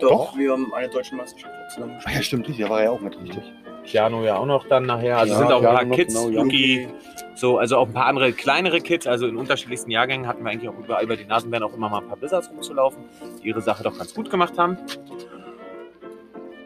Doch, 0.00 0.10
Doch. 0.32 0.38
wir 0.38 0.52
haben 0.52 0.72
eine 0.74 0.88
deutsche 0.88 1.14
Meisterschaft 1.14 1.52
zusammen 1.72 1.94
gespielt. 1.94 2.16
ja, 2.16 2.22
stimmt, 2.22 2.48
richtig. 2.48 2.64
Da 2.64 2.70
war 2.70 2.78
er 2.80 2.84
ja 2.86 2.90
auch 2.90 3.00
mit, 3.00 3.18
richtig. 3.22 3.42
Keanu 3.86 4.24
ja 4.24 4.36
auch 4.36 4.46
noch 4.46 4.66
dann 4.68 4.84
nachher. 4.86 5.18
Also 5.18 5.32
Ja, 5.34 5.38
sind 5.38 5.52
auch 5.52 5.62
ein 5.62 5.74
paar 5.74 5.84
noch, 5.84 5.96
Kids, 5.96 6.14
genau. 6.14 6.42
Yuki, 6.42 6.88
so, 7.34 7.58
also 7.58 7.76
auch 7.78 7.86
ein 7.86 7.92
paar 7.92 8.06
andere 8.06 8.32
kleinere 8.32 8.80
Kids. 8.80 9.06
Also 9.06 9.26
in 9.26 9.36
unterschiedlichsten 9.36 9.90
Jahrgängen 9.90 10.26
hatten 10.26 10.44
wir 10.44 10.50
eigentlich 10.50 10.68
auch 10.68 10.78
überall 10.78 11.06
bei 11.06 11.16
den 11.16 11.28
Nasenbären 11.28 11.62
auch 11.64 11.74
immer 11.74 11.88
mal 11.88 12.00
ein 12.00 12.08
paar 12.08 12.16
Blizzards 12.16 12.50
rumzulaufen, 12.50 13.04
die 13.42 13.48
ihre 13.48 13.60
Sache 13.60 13.82
doch 13.82 13.96
ganz 13.96 14.14
gut 14.14 14.30
gemacht 14.30 14.58
haben. 14.58 14.76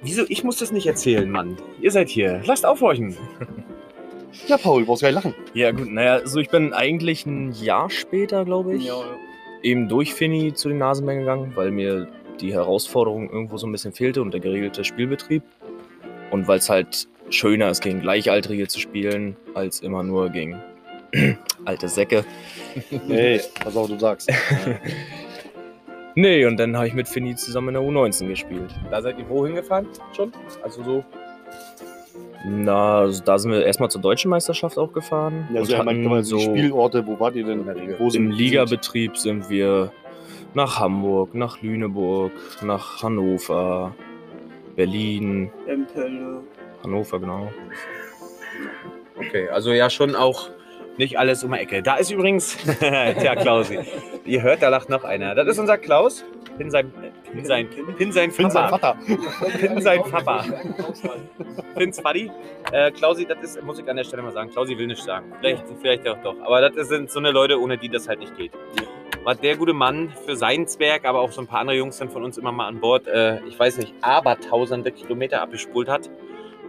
Wieso? 0.02 0.22
Ich 0.28 0.44
muss 0.44 0.56
das 0.58 0.72
nicht 0.72 0.86
erzählen, 0.86 1.30
Mann. 1.30 1.56
Ihr 1.80 1.90
seid 1.90 2.08
hier. 2.08 2.40
Lasst 2.44 2.64
aufhorchen. 2.66 3.16
Ja, 4.46 4.56
Paul, 4.58 4.84
brauchst 4.84 5.02
gar 5.02 5.08
nicht 5.08 5.16
lachen. 5.16 5.34
Ja, 5.54 5.72
gut, 5.72 5.90
naja, 5.90 6.12
also 6.14 6.38
ich 6.38 6.48
bin 6.50 6.72
eigentlich 6.72 7.26
ein 7.26 7.50
Jahr 7.50 7.90
später, 7.90 8.44
glaube 8.44 8.76
ich, 8.76 8.84
Ja, 8.84 8.94
ja. 8.94 9.04
eben 9.62 9.88
durch 9.88 10.14
Finny 10.14 10.54
zu 10.54 10.68
den 10.68 10.78
Nasenbären 10.78 11.18
gegangen, 11.22 11.52
weil 11.56 11.72
mir 11.72 12.06
die 12.40 12.52
Herausforderung 12.52 13.28
irgendwo 13.28 13.56
so 13.56 13.66
ein 13.66 13.72
bisschen 13.72 13.92
fehlte 13.92 14.22
und 14.22 14.32
der 14.32 14.40
geregelte 14.40 14.84
Spielbetrieb. 14.84 15.42
Und 16.30 16.48
weil 16.48 16.58
es 16.58 16.70
halt 16.70 17.08
schöner 17.30 17.70
ist, 17.70 17.82
gegen 17.82 18.00
Gleichaltrige 18.00 18.68
zu 18.68 18.80
spielen, 18.80 19.36
als 19.54 19.80
immer 19.80 20.02
nur 20.02 20.30
gegen 20.30 20.60
alte 21.64 21.88
Säcke. 21.88 22.24
Hey, 23.08 23.40
was 23.64 23.76
auch 23.76 23.88
du 23.88 23.98
sagst. 23.98 24.30
Nee, 26.16 26.44
und 26.44 26.58
dann 26.58 26.76
habe 26.76 26.88
ich 26.88 26.94
mit 26.94 27.08
Finny 27.08 27.34
zusammen 27.36 27.68
in 27.68 27.74
der 27.74 27.82
U19 27.82 28.28
gespielt. 28.28 28.74
Da 28.90 29.00
seid 29.00 29.18
ihr 29.18 29.28
wohin 29.28 29.54
gefahren 29.54 29.86
schon? 30.14 30.32
Also 30.62 30.82
so 30.82 31.04
Na, 32.44 32.98
also 32.98 33.22
da 33.22 33.38
sind 33.38 33.52
wir 33.52 33.64
erstmal 33.64 33.90
zur 33.90 34.00
deutschen 34.00 34.28
Meisterschaft 34.28 34.76
auch 34.76 34.92
gefahren. 34.92 35.48
Ja, 35.52 35.60
also 35.60 35.72
und 35.72 35.78
ja, 35.78 35.84
man, 35.84 35.96
hatten 35.96 36.08
man, 36.08 36.24
so 36.24 36.38
Spielorte, 36.38 37.06
wo 37.06 37.18
wart 37.20 37.36
ihr 37.36 37.44
denn? 37.44 37.64
Wo 37.98 38.08
Im 38.08 38.30
Ligabetrieb 38.30 39.16
sind 39.16 39.48
wir 39.48 39.92
nach 40.54 40.80
Hamburg, 40.80 41.34
nach 41.34 41.62
Lüneburg, 41.62 42.32
nach 42.62 43.02
Hannover, 43.02 43.94
Berlin, 44.76 45.50
Empelle. 45.66 46.42
Hannover, 46.82 47.20
genau. 47.20 47.52
Okay, 49.16 49.48
also 49.48 49.72
ja 49.72 49.90
schon 49.90 50.14
auch 50.14 50.50
nicht 50.96 51.18
alles 51.18 51.44
um 51.44 51.52
die 51.52 51.58
Ecke. 51.58 51.82
Da 51.82 51.96
ist 51.96 52.10
übrigens 52.10 52.56
der 52.80 53.36
Klausi. 53.36 53.78
Ihr 54.24 54.42
hört, 54.42 54.62
da 54.62 54.68
lacht 54.68 54.88
noch 54.88 55.04
einer. 55.04 55.34
Das 55.34 55.46
ist 55.48 55.58
unser 55.58 55.78
Klaus. 55.78 56.24
Pin 56.58 56.70
sein, 56.70 56.92
Pin 57.32 57.44
sein, 57.44 57.68
Pin 57.96 58.12
sein 58.12 58.30
Finn 58.30 58.50
sein 58.50 58.70
Papa. 58.70 58.94
Vater. 58.94 59.58
Pin 59.58 59.80
sein 59.80 60.02
Papa. 60.02 60.44
Pins 61.74 62.02
Buddy. 62.02 62.30
Äh, 62.72 62.90
Klausi, 62.90 63.24
das 63.24 63.38
ist, 63.42 63.62
muss 63.62 63.78
ich 63.78 63.88
an 63.88 63.96
der 63.96 64.04
Stelle 64.04 64.22
mal 64.22 64.32
sagen, 64.32 64.50
Klausi 64.50 64.76
will 64.76 64.86
nicht 64.86 65.02
sagen. 65.02 65.32
Vielleicht, 65.40 65.64
vielleicht 65.80 66.06
auch 66.06 66.18
doch. 66.22 66.36
Aber 66.42 66.68
das 66.68 66.88
sind 66.88 67.10
so 67.10 67.18
eine 67.18 67.30
Leute, 67.30 67.58
ohne 67.58 67.78
die 67.78 67.88
das 67.88 68.08
halt 68.08 68.20
nicht 68.20 68.36
geht. 68.36 68.52
Was 69.24 69.38
der 69.40 69.56
gute 69.56 69.72
Mann 69.72 70.12
für 70.24 70.36
seinen 70.36 70.66
Zwerg, 70.66 71.04
aber 71.04 71.20
auch 71.20 71.30
so 71.32 71.40
ein 71.40 71.46
paar 71.46 71.60
andere 71.60 71.76
Jungs 71.76 71.98
sind 71.98 72.10
von 72.10 72.24
uns 72.24 72.38
immer 72.38 72.52
mal 72.52 72.66
an 72.66 72.80
Bord, 72.80 73.06
äh, 73.06 73.44
ich 73.46 73.58
weiß 73.58 73.78
nicht, 73.78 73.94
aber 74.00 74.38
tausende 74.40 74.90
Kilometer 74.90 75.42
abgespult 75.42 75.88
hat, 75.88 76.10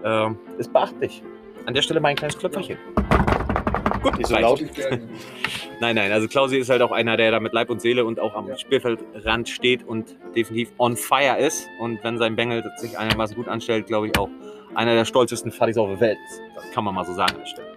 äh, 0.04 0.30
ist 0.58 0.74
beachtlich. 0.74 1.24
An 1.66 1.74
der 1.74 1.82
Stelle 1.82 2.00
mal 2.00 2.10
ein 2.10 2.16
kleines 2.16 2.38
Klöpferchen. 2.38 2.78
Gut, 4.02 4.18
Nicht 4.18 4.28
so 4.28 4.38
laut. 4.38 4.64
Nein, 5.80 5.96
nein, 5.96 6.12
also 6.12 6.28
Klausi 6.28 6.58
ist 6.58 6.70
halt 6.70 6.84
auch 6.84 6.92
einer, 6.92 7.18
der 7.18 7.32
da 7.32 7.40
mit 7.40 7.54
Leib 7.54 7.72
und 7.72 7.82
Seele 7.82 8.06
und 8.06 8.20
auch 8.20 8.36
am 8.36 8.56
Spielfeldrand 8.56 9.50
steht 9.50 9.84
und 9.84 10.16
definitiv 10.36 10.72
on 10.78 10.96
fire 10.96 11.40
ist. 11.40 11.68
Und 11.80 12.04
wenn 12.04 12.20
sein 12.20 12.36
Bengel 12.36 12.64
sich 12.78 13.00
einigermaßen 13.00 13.36
gut 13.36 13.48
anstellt, 13.48 13.88
glaube 13.88 14.06
ich 14.06 14.16
auch 14.16 14.30
einer 14.76 14.94
der 14.94 15.06
stolzesten 15.06 15.52
Fadis 15.52 15.80
auf 15.80 15.90
der 15.90 16.00
Welt 16.00 16.18
ist. 16.30 16.42
Das 16.56 16.72
kann 16.72 16.84
man 16.84 16.94
mal 16.94 17.04
so 17.04 17.14
sagen 17.14 17.32
an 17.34 17.40
der 17.40 17.46
Stelle. 17.48 17.68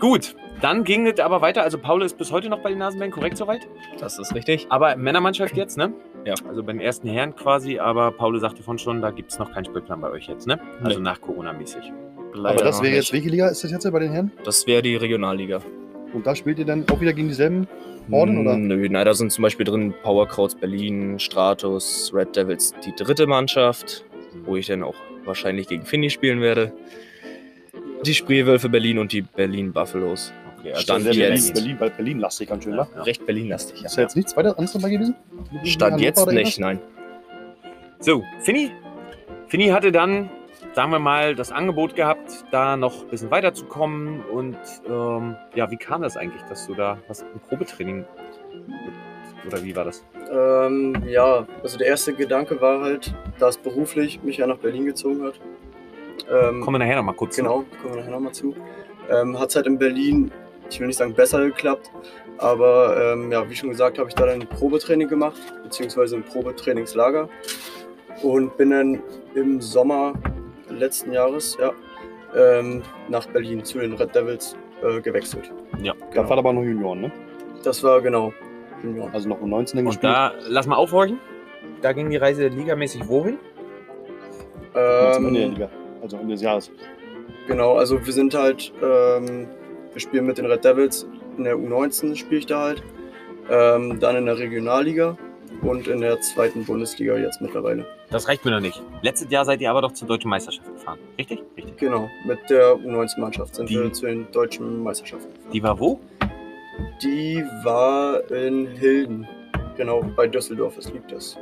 Gut, 0.00 0.34
dann 0.60 0.84
ging 0.84 1.06
es 1.06 1.20
aber 1.20 1.40
weiter. 1.40 1.62
Also 1.62 1.78
Paul 1.78 2.02
ist 2.02 2.18
bis 2.18 2.32
heute 2.32 2.48
noch 2.48 2.60
bei 2.60 2.70
den 2.70 2.78
Nasenbänken, 2.78 3.14
korrekt 3.18 3.36
soweit? 3.36 3.66
Das 4.00 4.18
ist 4.18 4.34
richtig. 4.34 4.66
Aber 4.70 4.96
Männermannschaft 4.96 5.56
jetzt, 5.56 5.76
ne? 5.78 5.92
Ja. 6.24 6.34
Also 6.48 6.62
beim 6.62 6.80
ersten 6.80 7.08
Herren 7.08 7.34
quasi, 7.34 7.78
aber 7.78 8.10
Paul 8.10 8.38
sagte 8.40 8.62
von 8.62 8.78
schon, 8.78 9.00
da 9.00 9.10
gibt 9.10 9.30
es 9.32 9.38
noch 9.38 9.52
keinen 9.52 9.64
Spielplan 9.64 10.00
bei 10.00 10.10
euch 10.10 10.26
jetzt, 10.28 10.46
ne? 10.46 10.58
Also 10.82 10.98
Nee. 10.98 11.04
nach 11.04 11.20
Corona-mäßig. 11.20 11.92
Aber 12.34 12.54
das 12.62 12.82
wäre 12.82 12.94
jetzt, 12.94 13.12
welche 13.12 13.28
Liga 13.30 13.48
ist 13.48 13.64
das 13.64 13.70
jetzt 13.70 13.90
bei 13.90 13.98
den 13.98 14.12
Herren? 14.12 14.32
Das 14.44 14.66
wäre 14.66 14.82
die 14.82 14.96
Regionalliga. 14.96 15.60
Und 16.12 16.26
da 16.26 16.34
spielt 16.34 16.58
ihr 16.58 16.64
dann 16.64 16.84
auch 16.90 17.00
wieder 17.00 17.12
gegen 17.12 17.28
dieselben 17.28 17.66
Orden, 18.10 18.38
oder? 18.38 18.56
Nö, 18.56 18.88
nein, 18.88 19.04
da 19.04 19.14
sind 19.14 19.30
zum 19.32 19.42
Beispiel 19.42 19.64
drin 19.66 19.94
Powerkrauts 20.02 20.54
Berlin, 20.54 21.18
Stratus, 21.18 22.10
Red 22.14 22.34
Devils, 22.36 22.74
die 22.84 22.94
dritte 22.94 23.26
Mannschaft, 23.26 24.04
wo 24.44 24.56
ich 24.56 24.66
dann 24.66 24.82
auch 24.82 24.94
wahrscheinlich 25.24 25.68
gegen 25.68 25.84
Finny 25.84 26.10
spielen 26.10 26.40
werde. 26.40 26.72
Die 28.04 28.14
Spreewölfe 28.14 28.68
Berlin 28.68 28.98
und 28.98 29.12
die 29.12 29.22
Berlin 29.22 29.72
Buffaloes. 29.72 30.32
Okay, 30.58 30.74
Stand 30.76 31.04
sehr 31.04 31.12
Berlin, 31.12 31.32
jetzt. 31.34 31.54
Berlin, 31.54 31.76
weil 31.78 31.90
Berlin 31.90 32.18
lastig 32.18 32.48
ganz 32.48 32.64
schön, 32.64 32.76
wa? 32.76 32.88
Ja. 32.96 33.02
Recht 33.02 33.24
Berlin-lastig. 33.26 33.84
Ist 33.84 33.96
da 33.96 34.02
jetzt 34.02 34.16
nichts 34.16 34.36
weiter 34.36 34.50
anderes 34.50 34.72
dabei 34.72 34.90
gewesen? 34.90 35.14
Stand 35.64 36.00
jetzt 36.00 36.26
nicht, 36.26 36.58
nein. 36.58 36.80
So, 38.00 38.22
Finny. 38.40 38.72
Finny 39.46 39.68
hatte 39.68 39.92
dann, 39.92 40.30
sagen 40.74 40.92
wir 40.92 40.98
mal, 40.98 41.34
das 41.34 41.52
Angebot 41.52 41.94
gehabt, 41.94 42.44
da 42.50 42.76
noch 42.76 43.02
ein 43.02 43.08
bisschen 43.08 43.30
weiterzukommen. 43.30 44.20
Und 44.26 44.58
ähm, 44.88 45.36
ja, 45.54 45.70
wie 45.70 45.76
kam 45.76 46.02
das 46.02 46.16
eigentlich, 46.16 46.42
dass 46.42 46.66
du 46.66 46.74
da 46.74 46.98
was 47.08 47.22
ein 47.22 47.40
Probetraining 47.48 48.04
oder 49.46 49.62
wie 49.62 49.74
war 49.74 49.84
das? 49.84 50.04
Ähm, 50.30 51.02
ja, 51.06 51.46
also 51.62 51.78
der 51.78 51.86
erste 51.86 52.12
Gedanke 52.12 52.60
war 52.60 52.82
halt, 52.82 53.14
dass 53.38 53.56
beruflich 53.56 54.22
mich 54.22 54.36
ja 54.38 54.46
nach 54.46 54.58
Berlin 54.58 54.84
gezogen 54.84 55.22
hat. 55.22 55.40
Ähm, 56.30 56.60
Kommen 56.60 56.74
wir 56.74 56.78
nachher 56.84 56.96
noch 56.96 57.04
mal 57.04 57.14
kurz 57.14 57.36
zu. 57.36 57.42
Genau, 57.42 57.64
kommen 57.80 57.94
wir 57.94 58.00
nachher 58.00 58.10
nochmal 58.10 58.32
zu. 58.32 58.54
Ähm, 59.10 59.38
Hat 59.38 59.48
es 59.48 59.56
halt 59.56 59.66
in 59.66 59.78
Berlin, 59.78 60.30
ich 60.70 60.80
will 60.80 60.86
nicht 60.88 60.96
sagen 60.96 61.14
besser 61.14 61.44
geklappt, 61.44 61.90
aber 62.38 63.12
ähm, 63.12 63.32
ja, 63.32 63.48
wie 63.48 63.54
schon 63.54 63.70
gesagt, 63.70 63.98
habe 63.98 64.08
ich 64.08 64.14
da 64.14 64.26
dann 64.26 64.40
ein 64.40 64.46
Probetraining 64.48 65.08
gemacht, 65.08 65.40
beziehungsweise 65.62 66.16
ein 66.16 66.22
Probetrainingslager 66.24 67.28
und 68.22 68.56
bin 68.56 68.70
dann 68.70 69.02
im 69.34 69.60
Sommer 69.60 70.12
letzten 70.70 71.12
Jahres 71.12 71.56
ja, 71.60 71.72
ähm, 72.36 72.82
nach 73.08 73.26
Berlin 73.26 73.64
zu 73.64 73.78
den 73.78 73.94
Red 73.94 74.14
Devils 74.14 74.56
äh, 74.82 75.00
gewechselt. 75.00 75.50
Ja. 75.82 75.94
Da 76.14 76.28
war 76.28 76.38
aber 76.38 76.52
noch 76.52 76.62
Junioren, 76.62 77.00
ne? 77.02 77.12
Das 77.64 77.82
war 77.82 78.00
genau. 78.00 78.32
Junioren. 78.82 79.12
Also 79.12 79.28
noch 79.28 79.40
um 79.40 79.50
19 79.50 79.80
Und 79.80 79.86
gespielt. 79.86 80.12
da, 80.12 80.32
lass 80.48 80.66
mal 80.66 80.76
aufhorchen. 80.76 81.18
Da 81.82 81.92
ging 81.92 82.10
die 82.10 82.16
Reise 82.16 82.46
ligamäßig 82.48 83.08
wohin? 83.08 83.38
Zum 84.72 85.26
Ende 85.26 85.38
der 85.40 85.48
Ähm, 85.48 85.54
Liga. 85.54 85.70
Also 86.02 86.16
Ende 86.18 86.34
des 86.34 86.42
Jahres. 86.42 86.70
Genau, 87.46 87.74
also 87.76 88.04
wir 88.04 88.12
sind 88.12 88.34
halt, 88.34 88.72
ähm, 88.82 89.48
wir 89.98 90.02
spielen 90.02 90.26
mit 90.26 90.38
den 90.38 90.46
Red 90.46 90.64
Devils 90.64 91.08
in 91.38 91.42
der 91.44 91.56
U19 91.56 92.14
spiele 92.14 92.38
ich 92.38 92.46
da 92.46 92.60
halt, 92.60 92.82
ähm, 93.50 93.98
dann 93.98 94.14
in 94.14 94.26
der 94.26 94.38
Regionalliga 94.38 95.16
und 95.62 95.88
in 95.88 96.00
der 96.00 96.20
zweiten 96.20 96.64
Bundesliga 96.64 97.16
jetzt 97.16 97.40
mittlerweile. 97.40 97.84
Das 98.08 98.28
reicht 98.28 98.44
mir 98.44 98.52
noch 98.52 98.60
nicht. 98.60 98.80
Letztes 99.02 99.28
Jahr 99.32 99.44
seid 99.44 99.60
ihr 99.60 99.68
aber 99.70 99.82
doch 99.82 99.90
zur 99.92 100.06
deutschen 100.06 100.30
Meisterschaft 100.30 100.72
gefahren. 100.72 101.00
Richtig? 101.18 101.42
Richtig. 101.56 101.76
Genau, 101.78 102.08
mit 102.24 102.38
der 102.48 102.74
U19-Mannschaft 102.76 103.56
sind 103.56 103.68
Die- 103.68 103.74
wir 103.74 103.92
zu 103.92 104.06
den 104.06 104.30
deutschen 104.30 104.82
Meisterschaften. 104.84 105.32
Die 105.52 105.60
war 105.64 105.78
wo? 105.80 105.98
Die 107.02 107.42
war 107.64 108.20
in 108.30 108.68
Hilden, 108.68 109.26
genau, 109.76 110.02
bei 110.14 110.28
Düsseldorf, 110.28 110.78
es 110.78 110.92
liegt 110.92 111.10
das. 111.10 111.36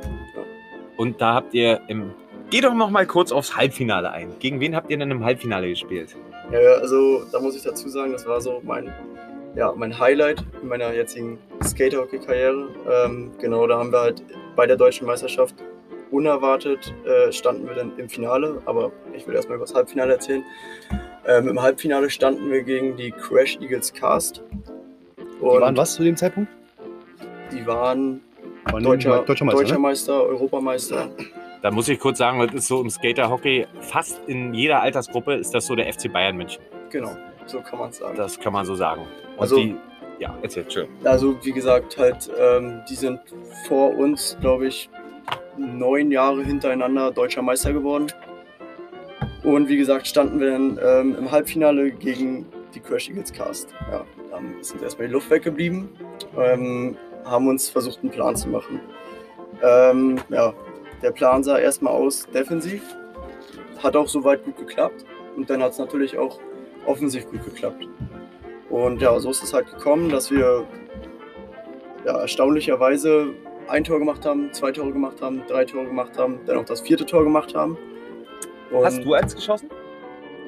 Und 0.97 1.21
da 1.21 1.35
habt 1.35 1.53
ihr 1.53 1.79
im. 1.89 2.11
Geh 2.49 2.61
doch 2.61 2.73
noch 2.73 2.89
mal 2.89 3.05
kurz 3.05 3.31
aufs 3.31 3.55
Halbfinale 3.55 4.09
ein. 4.09 4.29
Gegen 4.39 4.59
wen 4.61 4.75
habt 4.75 4.89
ihr 4.89 4.97
denn 4.97 5.11
im 5.11 5.23
Halbfinale 5.23 5.67
gespielt? 5.69 6.15
Ja, 6.51 6.61
ja, 6.61 6.71
also 6.75 7.23
da 7.31 7.39
muss 7.39 7.55
ich 7.55 7.63
dazu 7.63 7.89
sagen, 7.89 8.13
das 8.13 8.25
war 8.25 8.39
so 8.39 8.61
mein, 8.63 8.93
ja, 9.55 9.73
mein 9.75 9.97
Highlight 9.97 10.45
in 10.61 10.69
meiner 10.69 10.93
jetzigen 10.93 11.37
Skaterhockey-Karriere. 11.63 12.69
Ähm, 12.89 13.31
genau, 13.39 13.67
da 13.67 13.77
haben 13.79 13.91
wir 13.91 13.99
halt 13.99 14.23
bei 14.55 14.65
der 14.65 14.77
deutschen 14.77 15.07
Meisterschaft 15.07 15.55
unerwartet 16.09 16.93
äh, 17.05 17.31
standen 17.33 17.67
wir 17.67 17.75
dann 17.75 17.91
im 17.97 18.07
Finale, 18.07 18.61
aber 18.65 18.91
ich 19.13 19.27
will 19.27 19.35
erstmal 19.35 19.57
über 19.57 19.65
das 19.65 19.75
Halbfinale 19.75 20.13
erzählen. 20.13 20.43
Ähm, 21.25 21.49
Im 21.49 21.61
Halbfinale 21.61 22.09
standen 22.09 22.49
wir 22.49 22.63
gegen 22.63 22.95
die 22.95 23.11
Crash 23.11 23.57
Eagles 23.59 23.93
Cast. 23.93 24.41
Die 25.17 25.41
waren 25.41 25.75
was 25.75 25.95
zu 25.95 26.03
dem 26.03 26.15
Zeitpunkt? 26.15 26.49
Die 27.51 27.65
waren 27.67 28.21
Waren 28.71 28.83
deutscher, 28.83 29.23
deutscher 29.23 29.45
Meister, 29.45 29.59
deutscher 29.59 29.73
ne? 29.75 29.79
Meister, 29.79 30.23
Europameister. 30.23 31.09
Da 31.61 31.71
muss 31.71 31.89
ich 31.89 31.99
kurz 31.99 32.19
sagen, 32.19 32.39
das 32.39 32.53
ist 32.53 32.67
so 32.67 32.81
im 32.81 32.89
Skaterhockey, 32.89 33.65
fast 33.81 34.21
in 34.27 34.53
jeder 34.53 34.81
Altersgruppe 34.81 35.33
ist 35.35 35.53
das 35.53 35.65
so 35.65 35.75
der 35.75 35.91
FC 35.91 36.11
Bayern 36.11 36.37
München. 36.37 36.61
Genau, 36.89 37.11
so 37.45 37.61
kann 37.61 37.79
man 37.79 37.89
es 37.89 37.97
sagen. 37.97 38.15
Das 38.15 38.39
kann 38.39 38.53
man 38.53 38.65
so 38.65 38.75
sagen. 38.75 39.01
Und 39.35 39.41
Also- 39.41 39.57
die, 39.57 39.75
ja, 40.19 40.35
erzähl, 40.41 40.69
schön. 40.69 40.87
Also 41.03 41.35
wie 41.43 41.51
gesagt, 41.51 41.97
halt, 41.97 42.29
ähm, 42.39 42.81
die 42.89 42.95
sind 42.95 43.19
vor 43.67 43.95
uns, 43.97 44.37
glaube 44.39 44.67
ich, 44.67 44.89
neun 45.57 46.11
Jahre 46.11 46.43
hintereinander 46.43 47.11
deutscher 47.11 47.41
Meister 47.41 47.73
geworden. 47.73 48.07
Und 49.43 49.67
wie 49.69 49.77
gesagt, 49.77 50.07
standen 50.07 50.39
wir 50.39 50.51
dann 50.51 50.79
ähm, 50.83 51.15
im 51.19 51.31
Halbfinale 51.31 51.91
gegen 51.91 52.45
die 52.73 52.79
Crash 52.79 53.09
Eagles 53.09 53.31
Cast. 53.33 53.69
Ja, 53.91 54.03
dann 54.31 54.59
ist 54.59 54.71
uns 54.73 54.81
erstmal 54.83 55.07
die 55.07 55.13
Luft 55.13 55.29
weggeblieben, 55.31 55.89
ähm, 56.37 56.95
haben 57.25 57.47
uns 57.47 57.69
versucht, 57.69 57.99
einen 58.01 58.11
Plan 58.11 58.35
zu 58.35 58.49
machen. 58.49 58.79
Ähm, 59.63 60.19
ja, 60.29 60.53
der 61.01 61.11
Plan 61.11 61.43
sah 61.43 61.57
erstmal 61.57 61.93
aus 61.93 62.27
defensiv, 62.33 62.81
hat 63.83 63.95
auch 63.95 64.07
soweit 64.07 64.43
gut 64.43 64.57
geklappt 64.57 65.05
und 65.35 65.49
dann 65.49 65.61
hat 65.61 65.71
es 65.71 65.77
natürlich 65.77 66.17
auch 66.17 66.39
offensiv 66.85 67.29
gut 67.29 67.43
geklappt. 67.45 67.87
Und 68.69 69.01
ja, 69.01 69.17
so 69.19 69.29
ist 69.29 69.43
es 69.43 69.53
halt 69.53 69.71
gekommen, 69.71 70.09
dass 70.09 70.31
wir 70.31 70.65
ja, 72.05 72.19
erstaunlicherweise 72.19 73.33
ein 73.67 73.83
Tor 73.83 73.99
gemacht 73.99 74.25
haben, 74.25 74.51
zwei 74.53 74.71
Tore 74.71 74.91
gemacht 74.91 75.21
haben, 75.21 75.43
drei 75.47 75.65
Tore 75.65 75.85
gemacht 75.85 76.17
haben, 76.17 76.39
dann 76.45 76.57
auch 76.57 76.65
das 76.65 76.81
vierte 76.81 77.05
Tor 77.05 77.23
gemacht 77.23 77.53
haben. 77.55 77.77
Und 78.71 78.85
Hast 78.85 79.03
du 79.03 79.13
eins 79.13 79.35
geschossen? 79.35 79.69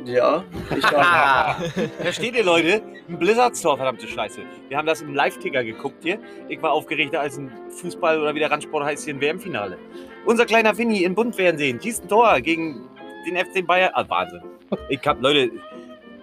Ja, 0.05 0.45
ich. 0.75 0.85
Versteht 2.01 2.35
ihr, 2.35 2.43
Leute? 2.43 2.81
Ein 3.09 3.19
Blizzardstor, 3.19 3.75
verdammte 3.75 4.07
Scheiße. 4.07 4.41
Wir 4.69 4.77
haben 4.77 4.87
das 4.87 5.01
im 5.01 5.13
Live-Ticker 5.13 5.63
geguckt 5.63 6.03
hier. 6.03 6.19
Ich 6.47 6.61
war 6.61 6.71
aufgeregter 6.71 7.19
als 7.19 7.37
ein 7.37 7.51
Fußball 7.69 8.21
oder 8.21 8.33
wie 8.33 8.39
der 8.39 8.49
Randsport 8.49 8.85
heißt 8.85 9.03
hier 9.03 9.13
ein 9.13 9.21
WM-Finale. 9.21 9.77
Unser 10.25 10.45
kleiner 10.45 10.77
Winnie 10.77 11.03
in 11.03 11.15
Bundfernsehen 11.15 11.81
schießt 11.81 12.05
ein 12.05 12.09
Tor 12.09 12.39
gegen 12.41 12.87
den 13.25 13.37
FC 13.37 13.65
Bayern. 13.65 13.91
Ah, 13.93 14.05
Wahnsinn. 14.07 14.41
Ich 14.89 14.99
hab, 15.05 15.21
Leute, 15.21 15.51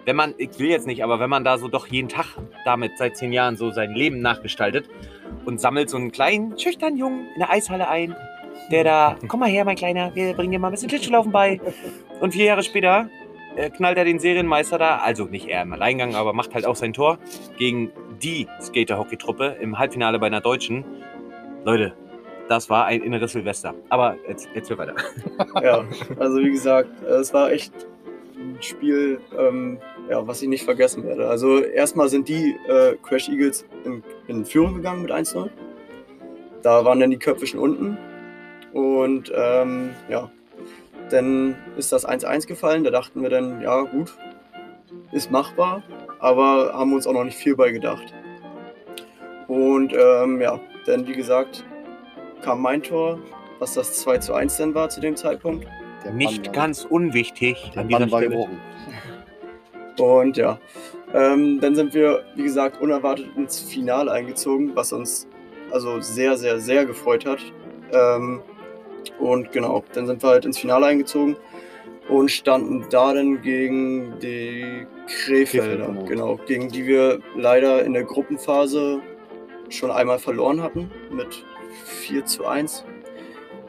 wenn 0.05 0.15
man, 0.15 0.33
ich 0.37 0.57
will 0.57 0.69
jetzt 0.69 0.87
nicht, 0.87 1.03
aber 1.03 1.19
wenn 1.19 1.29
man 1.29 1.43
da 1.43 1.57
so 1.57 1.67
doch 1.67 1.87
jeden 1.87 2.07
Tag 2.07 2.25
damit 2.63 2.97
seit 2.97 3.17
zehn 3.17 3.33
Jahren 3.33 3.57
so 3.57 3.71
sein 3.71 3.93
Leben 3.93 4.21
nachgestaltet 4.21 4.89
und 5.45 5.59
sammelt 5.59 5.89
so 5.89 5.97
einen 5.97 6.11
kleinen, 6.11 6.57
schüchternen 6.57 6.97
Jungen 6.97 7.27
in 7.33 7.39
der 7.39 7.51
Eishalle 7.51 7.89
ein, 7.89 8.15
der 8.71 8.83
da, 8.83 9.17
komm 9.27 9.41
mal 9.41 9.49
her, 9.49 9.65
mein 9.65 9.75
Kleiner, 9.75 10.15
wir 10.15 10.33
bringen 10.33 10.51
dir 10.51 10.59
mal 10.59 10.69
ein 10.69 10.71
bisschen 10.71 10.89
Schlittschuhlaufen 10.89 11.31
bei. 11.31 11.59
Und 12.21 12.31
vier 12.31 12.45
Jahre 12.45 12.63
später 12.63 13.09
äh, 13.57 13.69
knallt 13.69 13.97
er 13.97 14.05
den 14.05 14.19
Serienmeister 14.19 14.77
da, 14.77 14.97
also 14.97 15.25
nicht 15.25 15.47
er 15.47 15.63
im 15.63 15.73
Alleingang, 15.73 16.15
aber 16.15 16.31
macht 16.31 16.53
halt 16.53 16.65
auch 16.65 16.75
sein 16.75 16.93
Tor 16.93 17.17
gegen 17.57 17.91
die 18.21 18.47
Skater-Hockey-Truppe 18.61 19.57
im 19.59 19.77
Halbfinale 19.77 20.19
bei 20.19 20.27
einer 20.27 20.41
Deutschen. 20.41 20.85
Leute, 21.65 21.93
das 22.47 22.69
war 22.69 22.85
ein 22.85 23.01
inneres 23.01 23.31
Silvester. 23.31 23.73
Aber 23.89 24.15
jetzt, 24.27 24.47
jetzt 24.53 24.69
wir 24.69 24.77
weiter. 24.77 24.95
ja, 25.61 25.85
also 26.19 26.37
wie 26.37 26.51
gesagt, 26.51 26.89
äh, 27.03 27.15
es 27.15 27.33
war 27.33 27.51
echt 27.51 27.73
ein 28.35 28.57
Spiel, 28.61 29.19
ähm, 29.37 29.79
ja, 30.09 30.25
was 30.25 30.41
ich 30.41 30.47
nicht 30.47 30.63
vergessen 30.63 31.03
werde. 31.03 31.27
Also 31.27 31.59
erstmal 31.59 32.09
sind 32.09 32.27
die 32.27 32.55
äh, 32.67 32.95
Crash 33.03 33.29
Eagles 33.29 33.65
in, 33.83 34.03
in 34.27 34.45
Führung 34.45 34.75
gegangen 34.75 35.01
mit 35.01 35.11
1-0. 35.11 35.49
Da 36.61 36.85
waren 36.85 36.99
dann 36.99 37.11
die 37.11 37.19
Köpfe 37.19 37.47
schon 37.47 37.59
unten. 37.59 37.97
Und 38.73 39.31
ähm, 39.35 39.91
ja, 40.09 40.29
dann 41.09 41.55
ist 41.77 41.91
das 41.91 42.07
1-1 42.07 42.47
gefallen. 42.47 42.83
Da 42.83 42.91
dachten 42.91 43.21
wir 43.21 43.29
dann, 43.29 43.61
ja 43.61 43.81
gut, 43.81 44.15
ist 45.11 45.31
machbar, 45.31 45.83
aber 46.19 46.73
haben 46.73 46.93
uns 46.93 47.07
auch 47.07 47.13
noch 47.13 47.23
nicht 47.23 47.37
viel 47.37 47.55
bei 47.55 47.71
gedacht. 47.71 48.13
Und 49.47 49.93
ähm, 49.93 50.41
ja, 50.41 50.59
dann 50.85 51.07
wie 51.07 51.13
gesagt, 51.13 51.63
kam 52.47 52.61
mein 52.61 52.81
Tor, 52.81 53.19
was 53.59 53.73
das 53.73 53.91
2 53.99 54.19
zu 54.19 54.33
1 54.33 54.55
dann 54.55 54.73
war 54.73 54.87
zu 54.87 55.01
dem 55.01 55.17
Zeitpunkt. 55.17 55.67
Der 56.05 56.13
Nicht 56.13 56.45
war- 56.45 56.53
ganz 56.53 56.85
unwichtig 56.85 57.71
Der 57.75 57.81
an 57.81 57.89
dieser 57.89 57.99
war 58.09 58.19
Stelle. 58.19 58.29
gebrochen. 58.29 58.57
Und 59.99 60.37
ja, 60.37 60.57
ähm, 61.13 61.59
dann 61.59 61.75
sind 61.75 61.93
wir, 61.93 62.23
wie 62.35 62.43
gesagt, 62.43 62.79
unerwartet 62.79 63.27
ins 63.35 63.59
Finale 63.59 64.09
eingezogen, 64.13 64.71
was 64.75 64.93
uns 64.93 65.27
also 65.71 65.99
sehr, 65.99 66.37
sehr, 66.37 66.61
sehr 66.61 66.85
gefreut 66.85 67.25
hat. 67.25 67.39
Ähm, 67.91 68.39
und 69.19 69.51
genau, 69.51 69.83
dann 69.93 70.07
sind 70.07 70.23
wir 70.23 70.29
halt 70.29 70.45
ins 70.45 70.57
Finale 70.57 70.85
eingezogen 70.85 71.35
und 72.07 72.31
standen 72.31 72.85
da 72.89 73.13
dann 73.13 73.41
gegen 73.41 74.13
die 74.21 74.85
Krefelder, 75.07 75.87
Krefeld, 75.87 76.07
genau. 76.07 76.35
genau, 76.35 76.39
gegen 76.47 76.69
die 76.69 76.85
wir 76.87 77.19
leider 77.35 77.83
in 77.83 77.91
der 77.91 78.03
Gruppenphase 78.05 79.01
schon 79.67 79.91
einmal 79.91 80.19
verloren 80.19 80.61
hatten 80.61 80.89
mit 81.11 81.43
4 81.87 82.25
zu 82.25 82.45
1. 82.45 82.85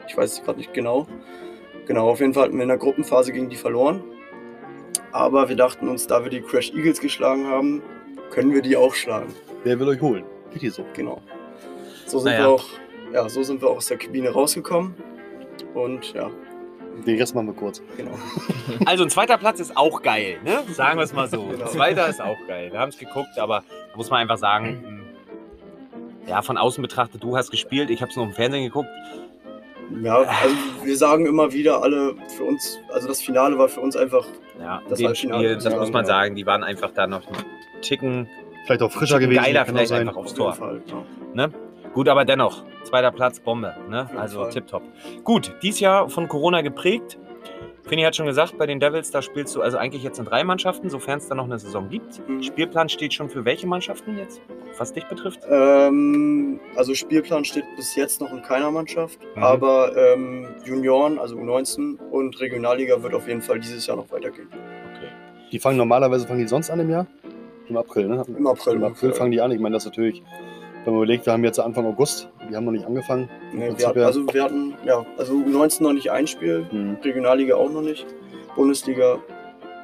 Ich 0.07 0.17
weiß 0.17 0.33
es 0.33 0.43
gerade 0.43 0.57
nicht 0.59 0.73
genau. 0.73 1.07
Genau, 1.85 2.09
auf 2.09 2.19
jeden 2.19 2.33
Fall 2.33 2.43
hatten 2.45 2.55
wir 2.57 2.63
in 2.63 2.69
der 2.69 2.77
Gruppenphase 2.77 3.31
gegen 3.31 3.49
die 3.49 3.55
verloren. 3.55 4.03
Aber 5.11 5.49
wir 5.49 5.55
dachten 5.55 5.87
uns, 5.87 6.05
da 6.07 6.23
wir 6.23 6.29
die 6.29 6.41
Crash 6.41 6.71
Eagles 6.73 6.99
geschlagen 6.99 7.47
haben, 7.47 7.81
können 8.29 8.53
wir 8.53 8.61
die 8.61 8.77
auch 8.77 8.93
schlagen. 8.93 9.33
Wer 9.63 9.79
will 9.79 9.87
euch 9.89 10.01
holen? 10.01 10.23
Richtig 10.53 10.73
so. 10.73 10.85
Genau. 10.93 11.21
So 12.05 12.19
sind 12.19 12.31
Naja. 12.33 12.45
wir 12.45 12.49
auch, 12.49 12.65
ja, 13.13 13.27
so 13.29 13.41
sind 13.43 13.61
wir 13.61 13.69
auch 13.69 13.77
aus 13.77 13.87
der 13.87 13.97
Kabine 13.97 14.29
rausgekommen. 14.29 14.93
Und 15.73 16.13
ja, 16.13 16.29
Den 17.05 17.17
Rest 17.17 17.33
machen 17.33 17.47
wir 17.47 17.53
kurz. 17.53 17.81
genau. 17.97 18.11
Also 18.85 19.03
ein 19.03 19.09
zweiter 19.09 19.37
Platz 19.37 19.59
ist 19.59 19.75
auch 19.75 20.01
geil, 20.03 20.37
ne? 20.43 20.59
Sagen 20.71 20.97
wir 20.99 21.03
es 21.03 21.13
mal 21.13 21.27
so. 21.27 21.43
Genau. 21.47 21.65
Ein 21.65 21.71
zweiter 21.71 22.07
ist 22.07 22.21
auch 22.21 22.37
geil. 22.47 22.71
Wir 22.71 22.79
haben 22.79 22.89
es 22.89 22.97
geguckt, 22.99 23.37
aber 23.39 23.63
muss 23.95 24.09
man 24.11 24.19
einfach 24.19 24.37
sagen, 24.37 24.83
mh, 24.83 24.98
ja, 26.29 26.41
von 26.41 26.57
außen 26.57 26.81
betrachtet, 26.81 27.23
du 27.23 27.35
hast 27.35 27.51
gespielt, 27.51 27.89
ich 27.89 28.01
habe 28.01 28.09
es 28.11 28.15
nur 28.15 28.25
im 28.25 28.33
Fernsehen 28.33 28.63
geguckt. 28.63 28.89
Ja, 30.03 30.17
also 30.17 30.55
wir 30.83 30.95
sagen 30.95 31.25
immer 31.25 31.51
wieder 31.51 31.81
alle 31.81 32.13
für 32.37 32.43
uns, 32.43 32.77
also 32.93 33.07
das 33.07 33.21
Finale 33.21 33.57
war 33.57 33.67
für 33.67 33.81
uns 33.81 33.95
einfach, 33.95 34.25
Ja, 34.59 34.81
Das 34.87 34.99
in 34.99 35.07
dem 35.07 35.15
Spiel, 35.15 35.55
das 35.55 35.75
muss 35.75 35.91
man 35.91 36.03
ja. 36.03 36.07
sagen, 36.07 36.35
die 36.35 36.45
waren 36.45 36.63
einfach 36.63 36.91
da 36.91 37.07
noch 37.07 37.25
einen 37.27 37.43
Ticken 37.81 38.27
Vielleicht 38.65 38.83
auch 38.83 38.91
frischer 38.91 39.19
gewesen. 39.19 39.41
geiler 39.41 39.65
vielleicht 39.65 39.87
sein. 39.89 40.01
einfach 40.07 40.17
aufs 40.17 40.31
auf 40.33 40.37
Tor. 40.37 40.53
Fall. 40.53 40.81
Ja. 40.85 41.03
Ne? 41.33 41.51
Gut, 41.93 42.07
aber 42.07 42.23
dennoch, 42.23 42.63
zweiter 42.83 43.11
Platz, 43.11 43.39
Bombe. 43.39 43.75
Ne? 43.89 44.07
Also 44.15 44.45
tipptopp. 44.45 44.83
Gut, 45.23 45.55
dies 45.63 45.79
Jahr 45.79 46.07
von 46.07 46.27
Corona 46.27 46.61
geprägt. 46.61 47.17
Fini 47.89 48.03
hat 48.03 48.15
schon 48.15 48.27
gesagt, 48.27 48.55
bei 48.59 48.67
den 48.67 48.79
Devils, 48.79 49.09
da 49.09 49.21
spielst 49.23 49.55
du 49.55 49.61
also 49.63 49.77
eigentlich 49.77 50.03
jetzt 50.03 50.19
in 50.19 50.25
drei 50.25 50.43
Mannschaften, 50.43 50.91
sofern 50.91 51.17
es 51.17 51.27
da 51.27 51.33
noch 51.33 51.45
eine 51.45 51.57
Saison 51.57 51.89
gibt. 51.89 52.21
Mhm. 52.29 52.43
Spielplan 52.43 52.87
steht 52.87 53.15
schon 53.15 53.29
für 53.29 53.43
welche 53.45 53.65
Mannschaften 53.65 54.15
jetzt, 54.15 54.41
was 54.77 54.93
dich 54.93 55.05
betrifft? 55.05 55.39
Ähm, 55.49 56.59
also 56.75 56.93
Spielplan 56.93 57.43
steht 57.45 57.63
bis 57.75 57.95
jetzt 57.95 58.21
noch 58.21 58.31
in 58.31 58.43
keiner 58.43 58.69
Mannschaft, 58.69 59.19
Mhm. 59.35 59.43
aber 59.43 59.97
ähm, 59.97 60.47
Junioren, 60.63 61.17
also 61.17 61.35
U19 61.35 61.97
und 62.11 62.39
Regionalliga 62.39 63.01
wird 63.01 63.15
auf 63.15 63.27
jeden 63.27 63.41
Fall 63.41 63.59
dieses 63.59 63.87
Jahr 63.87 63.97
noch 63.97 64.11
weitergehen. 64.11 64.47
Okay. 64.51 65.09
Die 65.51 65.57
fangen 65.59 65.77
normalerweise, 65.77 66.27
fangen 66.27 66.41
die 66.41 66.47
sonst 66.47 66.69
an 66.69 66.79
im 66.79 66.91
Jahr? 66.91 67.07
Im 67.69 67.77
April, 67.77 68.07
ne? 68.07 68.23
Im 68.27 68.45
April. 68.47 68.75
Im 68.75 68.83
April 68.83 69.13
fangen 69.13 69.31
die 69.31 69.41
an. 69.41 69.51
Ich 69.51 69.59
meine, 69.59 69.73
das 69.73 69.83
ist 69.85 69.91
natürlich, 69.91 70.21
wenn 70.85 70.93
man 70.93 71.03
überlegt, 71.03 71.25
wir 71.25 71.33
haben 71.33 71.43
jetzt 71.43 71.59
Anfang 71.59 71.85
August, 71.85 72.29
die 72.49 72.55
haben 72.55 72.65
noch 72.65 72.71
nicht 72.71 72.85
angefangen. 72.85 73.29
Nee, 73.53 73.71
wir 73.77 73.87
hatten, 73.87 73.99
also 74.01 74.33
wir 74.33 74.43
hatten, 74.43 74.73
ja, 74.85 75.05
also 75.17 75.33
U19 75.33 75.83
noch 75.83 75.93
nicht 75.93 76.11
ein 76.11 76.27
Spiel, 76.27 76.65
Hm. 76.69 76.97
Regionalliga 77.03 77.55
auch 77.55 77.69
noch 77.69 77.81
nicht. 77.81 78.05
Bundesliga 78.55 79.17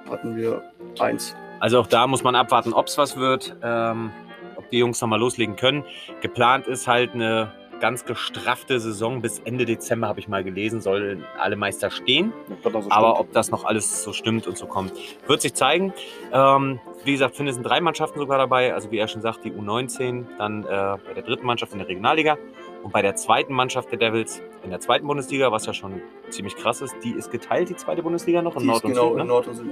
hatten 0.10 0.36
wir 0.36 0.62
eins. 0.99 1.36
Also 1.60 1.79
auch 1.79 1.88
da 1.88 2.08
muss 2.08 2.23
man 2.23 2.36
abwarten, 2.36 2.73
ob 2.73 2.88
es 2.88 2.97
was 2.97 3.17
wird, 3.17 3.55
ähm, 3.63 4.12
ob 4.58 4.69
die 4.69 4.79
Jungs 4.79 4.99
nochmal 5.01 5.19
loslegen 5.19 5.55
können. 5.55 5.84
Geplant 6.21 6.67
ist 6.67 6.88
halt 6.88 7.13
eine 7.13 7.51
ganz 7.79 8.05
gestraffte 8.05 8.79
Saison 8.79 9.21
bis 9.21 9.39
Ende 9.39 9.65
Dezember, 9.65 10.07
habe 10.07 10.19
ich 10.19 10.27
mal 10.27 10.43
gelesen, 10.43 10.81
sollen 10.81 11.23
alle 11.38 11.55
Meister 11.55 11.89
stehen. 11.91 12.33
So 12.63 12.71
Aber 12.89 13.19
ob 13.19 13.31
das 13.33 13.51
noch 13.51 13.63
alles 13.65 14.03
so 14.03 14.13
stimmt 14.13 14.47
und 14.47 14.57
so 14.57 14.65
kommt, 14.65 14.93
wird 15.27 15.41
sich 15.41 15.53
zeigen. 15.53 15.93
Ähm, 16.31 16.79
wie 17.03 17.11
gesagt, 17.11 17.35
Finn, 17.35 17.47
es 17.47 17.55
sind 17.55 17.63
drei 17.63 17.81
Mannschaften 17.81 18.19
sogar 18.19 18.38
dabei. 18.38 18.73
Also 18.73 18.91
wie 18.91 18.97
er 18.97 19.07
schon 19.07 19.21
sagt, 19.21 19.43
die 19.45 19.51
U19, 19.51 20.25
dann 20.38 20.63
äh, 20.63 20.67
bei 20.67 21.13
der 21.15 21.23
dritten 21.23 21.45
Mannschaft 21.45 21.73
in 21.73 21.79
der 21.79 21.88
Regionalliga 21.88 22.38
und 22.83 22.91
bei 22.91 23.01
der 23.01 23.15
zweiten 23.15 23.53
Mannschaft 23.53 23.91
der 23.91 23.97
Devils 23.99 24.41
in 24.63 24.69
der 24.69 24.79
zweiten 24.79 25.05
Bundesliga, 25.07 25.51
was 25.51 25.65
ja 25.65 25.73
schon 25.73 26.01
ziemlich 26.29 26.55
krass 26.55 26.81
ist. 26.81 26.95
Die 27.03 27.11
ist 27.11 27.31
geteilt, 27.31 27.69
die 27.69 27.75
zweite 27.75 28.01
Bundesliga 28.03 28.41
noch 28.41 28.55
in 28.55 28.61
Die 28.61 28.67
Nord 28.67 28.83
und 28.83 28.91
genau 28.91 29.03
Süd. 29.09 29.11
in 29.13 29.17
Ne? 29.17 29.25
Nord 29.25 29.47
und 29.47 29.55
Süd. 29.55 29.65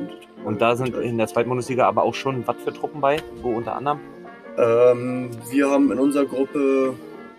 Und 0.43 0.61
da 0.61 0.75
sind 0.75 0.95
in 0.95 1.17
der 1.17 1.27
zweiten 1.27 1.49
Bundesliga 1.49 1.87
aber 1.87 2.03
auch 2.03 2.13
schon 2.15 2.45
was 2.47 2.57
für 2.63 2.73
Truppen 2.73 3.01
bei, 3.01 3.17
wo 3.41 3.51
unter 3.53 3.75
anderem. 3.75 3.99
Ähm, 4.57 5.31
wir 5.49 5.69
haben 5.69 5.91
in 5.91 5.97
unserer 5.99 6.25
Gruppe 6.25 6.93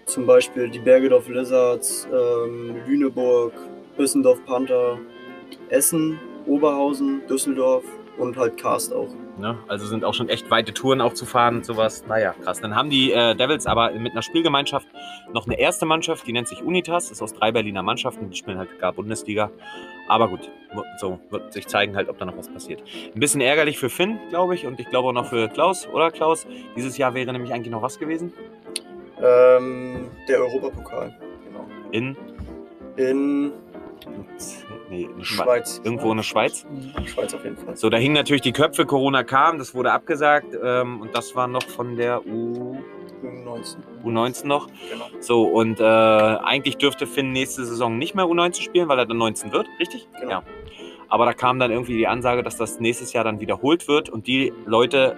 zum 0.06 0.26
Beispiel 0.26 0.68
die 0.68 0.78
Bergedorf 0.78 1.28
Lizards, 1.28 2.08
ähm, 2.12 2.76
Lüneburg, 2.86 3.52
Büssendorf 3.96 4.44
Panther, 4.44 4.98
Essen, 5.68 6.18
Oberhausen, 6.46 7.22
Düsseldorf 7.28 7.84
und 8.18 8.36
halt 8.36 8.56
Karst 8.56 8.92
auch. 8.92 9.08
Ne? 9.38 9.58
Also 9.66 9.86
sind 9.86 10.04
auch 10.04 10.14
schon 10.14 10.28
echt 10.28 10.48
weite 10.50 10.72
Touren 10.72 11.00
auch 11.00 11.12
zu 11.12 11.26
fahren 11.26 11.56
und 11.56 11.64
sowas. 11.64 12.04
Naja, 12.06 12.34
krass. 12.42 12.60
Dann 12.60 12.76
haben 12.76 12.88
die 12.88 13.10
äh, 13.10 13.34
Devils 13.34 13.66
aber 13.66 13.90
mit 13.92 14.12
einer 14.12 14.22
Spielgemeinschaft 14.22 14.86
noch 15.32 15.46
eine 15.46 15.58
erste 15.58 15.86
Mannschaft, 15.86 16.26
die 16.26 16.32
nennt 16.32 16.46
sich 16.46 16.62
Unitas, 16.62 17.10
ist 17.10 17.20
aus 17.20 17.32
drei 17.32 17.50
Berliner 17.50 17.82
Mannschaften, 17.82 18.30
die 18.30 18.36
spielen 18.36 18.58
halt 18.58 18.78
gar 18.78 18.92
Bundesliga. 18.92 19.50
Aber 20.08 20.28
gut, 20.28 20.50
so 20.98 21.18
wird 21.30 21.52
sich 21.52 21.66
zeigen 21.66 21.96
halt, 21.96 22.08
ob 22.08 22.18
da 22.18 22.26
noch 22.26 22.36
was 22.36 22.48
passiert. 22.48 22.82
Ein 23.14 23.20
bisschen 23.20 23.40
ärgerlich 23.40 23.78
für 23.78 23.88
Finn, 23.88 24.18
glaube 24.28 24.54
ich, 24.54 24.66
und 24.66 24.78
ich 24.78 24.88
glaube 24.88 25.08
auch 25.08 25.12
noch 25.12 25.30
für 25.30 25.48
Klaus, 25.48 25.88
oder 25.88 26.10
Klaus? 26.10 26.46
Dieses 26.76 26.96
Jahr 26.98 27.14
wäre 27.14 27.32
nämlich 27.32 27.52
eigentlich 27.52 27.72
noch 27.72 27.82
was 27.82 27.98
gewesen. 27.98 28.32
Ähm, 29.22 30.10
der 30.28 30.40
Europapokal, 30.40 31.14
genau. 31.44 31.66
In, 31.92 32.16
In 32.96 33.52
nee, 34.90 35.04
in 35.04 35.24
Schweiz. 35.24 35.44
Schweiz. 35.44 35.80
Irgendwo 35.84 36.10
in 36.10 36.16
der 36.18 36.24
Schweiz. 36.24 36.66
Schweiz 37.06 37.34
auf 37.34 37.44
jeden 37.44 37.56
Fall. 37.56 37.76
So, 37.76 37.88
da 37.90 37.96
hingen 37.96 38.14
natürlich 38.14 38.42
die 38.42 38.52
Köpfe, 38.52 38.86
Corona 38.86 39.22
kam, 39.22 39.58
das 39.58 39.74
wurde 39.74 39.92
abgesagt 39.92 40.56
ähm, 40.62 41.00
und 41.00 41.14
das 41.14 41.34
war 41.34 41.46
noch 41.46 41.62
von 41.62 41.96
der 41.96 42.26
U, 42.26 42.76
19. 43.22 43.82
U19 44.04 44.46
noch. 44.46 44.68
Genau. 44.90 45.06
So, 45.20 45.44
und 45.44 45.80
äh, 45.80 45.84
eigentlich 45.84 46.76
dürfte 46.76 47.06
Finn 47.06 47.32
nächste 47.32 47.64
Saison 47.64 47.98
nicht 47.98 48.14
mehr 48.14 48.26
U19 48.26 48.62
spielen, 48.62 48.88
weil 48.88 48.98
er 48.98 49.06
dann 49.06 49.18
19 49.18 49.52
wird, 49.52 49.68
richtig? 49.78 50.08
Genau. 50.20 50.30
Ja. 50.30 50.42
Aber 51.08 51.26
da 51.26 51.32
kam 51.32 51.58
dann 51.58 51.70
irgendwie 51.70 51.96
die 51.96 52.06
Ansage, 52.06 52.42
dass 52.42 52.56
das 52.56 52.80
nächstes 52.80 53.12
Jahr 53.12 53.24
dann 53.24 53.40
wiederholt 53.40 53.88
wird 53.88 54.08
und 54.08 54.26
die 54.26 54.52
Leute 54.66 55.16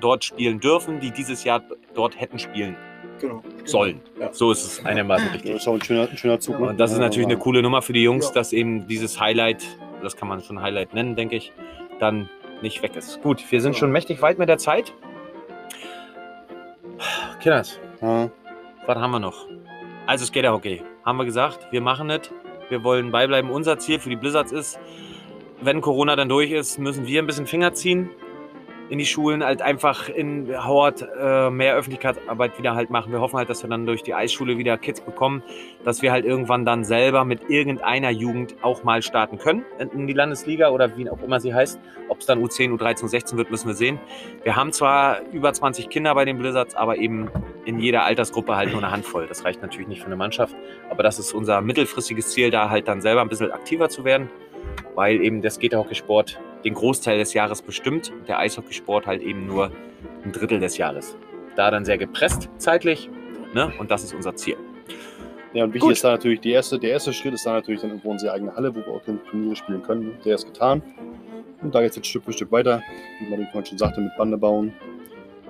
dort 0.00 0.24
spielen 0.24 0.58
dürfen, 0.58 1.00
die 1.00 1.10
dieses 1.10 1.44
Jahr 1.44 1.62
dort 1.94 2.18
hätten 2.20 2.38
spielen 2.38 2.76
Genau. 3.20 3.42
sollen. 3.64 4.00
Ja. 4.20 4.32
So 4.32 4.50
ist 4.52 4.64
es 4.64 4.84
einigermaßen 4.84 5.26
Das 5.26 5.34
richtig. 5.36 5.54
ist 5.56 5.68
auch 5.68 5.74
ein 5.74 5.82
schöner, 5.82 6.08
ein 6.10 6.16
schöner 6.16 6.40
Zug. 6.40 6.58
ne? 6.60 6.68
Und 6.68 6.78
das 6.80 6.92
ist 6.92 6.98
natürlich 6.98 7.26
eine 7.26 7.36
coole 7.38 7.62
Nummer 7.62 7.80
für 7.82 7.92
die 7.92 8.02
Jungs, 8.02 8.28
Ja. 8.28 8.34
dass 8.34 8.52
eben 8.52 8.86
dieses 8.88 9.20
Highlight, 9.20 9.64
das 10.02 10.16
kann 10.16 10.28
man 10.28 10.42
schon 10.42 10.60
Highlight 10.60 10.94
nennen, 10.94 11.16
denke 11.16 11.36
ich, 11.36 11.52
dann 12.00 12.28
nicht 12.62 12.82
weg 12.82 12.96
ist. 12.96 13.22
Gut, 13.22 13.44
wir 13.50 13.60
sind 13.60 13.72
Ja. 13.74 13.78
schon 13.78 13.92
mächtig 13.92 14.20
weit 14.22 14.38
mit 14.38 14.48
der 14.48 14.58
Zeit. 14.58 14.92
Kinders, 17.40 17.78
Ja. 18.00 18.30
was 18.86 18.96
haben 18.98 19.10
wir 19.10 19.20
noch? 19.20 19.46
Also 20.06 20.24
Skaterhockey, 20.26 20.82
haben 21.04 21.16
wir 21.18 21.24
gesagt, 21.24 21.66
wir 21.70 21.80
machen 21.80 22.10
es. 22.10 22.30
Wir 22.70 22.82
wollen 22.82 23.10
beibleiben. 23.10 23.50
Unser 23.50 23.78
Ziel 23.78 23.98
für 23.98 24.08
die 24.08 24.16
Blizzards 24.16 24.50
ist, 24.52 24.78
wenn 25.60 25.80
Corona 25.80 26.16
dann 26.16 26.28
durch 26.28 26.50
ist, 26.50 26.78
müssen 26.78 27.06
wir 27.06 27.22
ein 27.22 27.26
bisschen 27.26 27.46
Finger 27.46 27.74
ziehen 27.74 28.10
in 28.90 28.98
die 28.98 29.06
Schulen, 29.06 29.42
halt 29.42 29.62
einfach 29.62 30.08
in 30.08 30.48
Howard 30.66 31.06
äh, 31.18 31.50
mehr 31.50 31.74
Öffentlichkeitsarbeit 31.74 32.58
wieder 32.58 32.74
halt 32.74 32.90
machen. 32.90 33.12
Wir 33.12 33.20
hoffen 33.20 33.38
halt, 33.38 33.48
dass 33.48 33.62
wir 33.62 33.70
dann 33.70 33.86
durch 33.86 34.02
die 34.02 34.14
Eisschule 34.14 34.58
wieder 34.58 34.76
Kids 34.76 35.00
bekommen, 35.00 35.42
dass 35.84 36.02
wir 36.02 36.12
halt 36.12 36.24
irgendwann 36.24 36.64
dann 36.64 36.84
selber 36.84 37.24
mit 37.24 37.48
irgendeiner 37.48 38.10
Jugend 38.10 38.56
auch 38.62 38.84
mal 38.84 39.02
starten 39.02 39.38
können 39.38 39.64
in, 39.78 40.06
die 40.06 40.12
Landesliga 40.12 40.68
oder 40.68 40.96
wie 40.96 41.08
auch 41.08 41.22
immer 41.22 41.40
sie 41.40 41.54
heißt. 41.54 41.80
Ob 42.08 42.20
es 42.20 42.26
dann 42.26 42.42
U10, 42.42 42.76
U13, 42.76 43.04
U16 43.04 43.36
wird, 43.36 43.50
müssen 43.50 43.68
wir 43.68 43.74
sehen. 43.74 43.98
Wir 44.42 44.54
haben 44.54 44.72
zwar 44.72 45.22
über 45.32 45.52
20 45.52 45.88
Kinder 45.88 46.14
bei 46.14 46.26
den 46.26 46.38
Blizzards, 46.38 46.74
aber 46.74 46.98
eben 46.98 47.30
in 47.64 47.78
jeder 47.78 48.04
Altersgruppe 48.04 48.54
halt 48.54 48.70
nur 48.70 48.82
eine 48.82 48.90
Handvoll. 48.90 49.26
Das 49.26 49.44
reicht 49.44 49.62
natürlich 49.62 49.88
nicht 49.88 50.00
für 50.00 50.06
eine 50.06 50.16
Mannschaft, 50.16 50.54
aber 50.90 51.02
das 51.02 51.18
ist 51.18 51.32
unser 51.32 51.62
mittelfristiges 51.62 52.30
Ziel, 52.30 52.50
da 52.50 52.68
halt 52.68 52.86
dann 52.88 53.00
selber 53.00 53.22
ein 53.22 53.28
bisschen 53.28 53.50
aktiver 53.50 53.88
zu 53.88 54.04
werden, 54.04 54.28
weil 54.94 55.22
eben 55.22 55.40
der 55.40 55.50
Skaterhockeysport 55.50 56.38
den 56.64 56.74
Großteil 56.74 57.18
des 57.18 57.34
Jahres 57.34 57.62
bestimmt, 57.62 58.12
der 58.26 58.38
Eishockeysport 58.38 59.06
halt 59.06 59.22
eben 59.22 59.46
nur 59.46 59.70
ein 60.24 60.32
Drittel 60.32 60.58
des 60.60 60.78
Jahres. 60.78 61.16
Da 61.56 61.70
dann 61.70 61.84
sehr 61.84 61.98
gepresst 61.98 62.48
zeitlich, 62.58 63.08
ne? 63.52 63.72
Und 63.78 63.90
das 63.90 64.02
ist 64.02 64.14
unser 64.14 64.34
Ziel. 64.34 64.56
Ja, 65.52 65.64
und 65.64 65.70
wichtig 65.70 65.82
Gut. 65.82 65.92
ist 65.92 66.04
da 66.04 66.10
natürlich, 66.10 66.40
die 66.40 66.50
erste, 66.50 66.80
der 66.80 66.90
erste 66.90 67.12
Schritt 67.12 67.34
ist 67.34 67.46
da 67.46 67.52
natürlich 67.52 67.80
dann 67.80 67.90
irgendwo 67.90 68.10
unsere 68.10 68.32
eigene 68.32 68.54
Halle, 68.56 68.74
wo 68.74 68.80
wir 68.80 68.88
auch 68.88 69.02
Turniere 69.30 69.54
spielen 69.54 69.82
können. 69.82 70.18
Der 70.24 70.34
ist 70.34 70.46
getan. 70.46 70.82
Und 71.62 71.74
da 71.74 71.80
jetzt, 71.80 71.94
jetzt 71.96 72.08
Stück 72.08 72.24
für 72.24 72.32
Stück 72.32 72.50
weiter, 72.50 72.82
wie 73.20 73.30
man 73.30 73.46
vorhin 73.46 73.66
schon 73.66 73.78
sagte, 73.78 74.00
mit 74.00 74.16
Bande 74.16 74.36
bauen, 74.36 74.72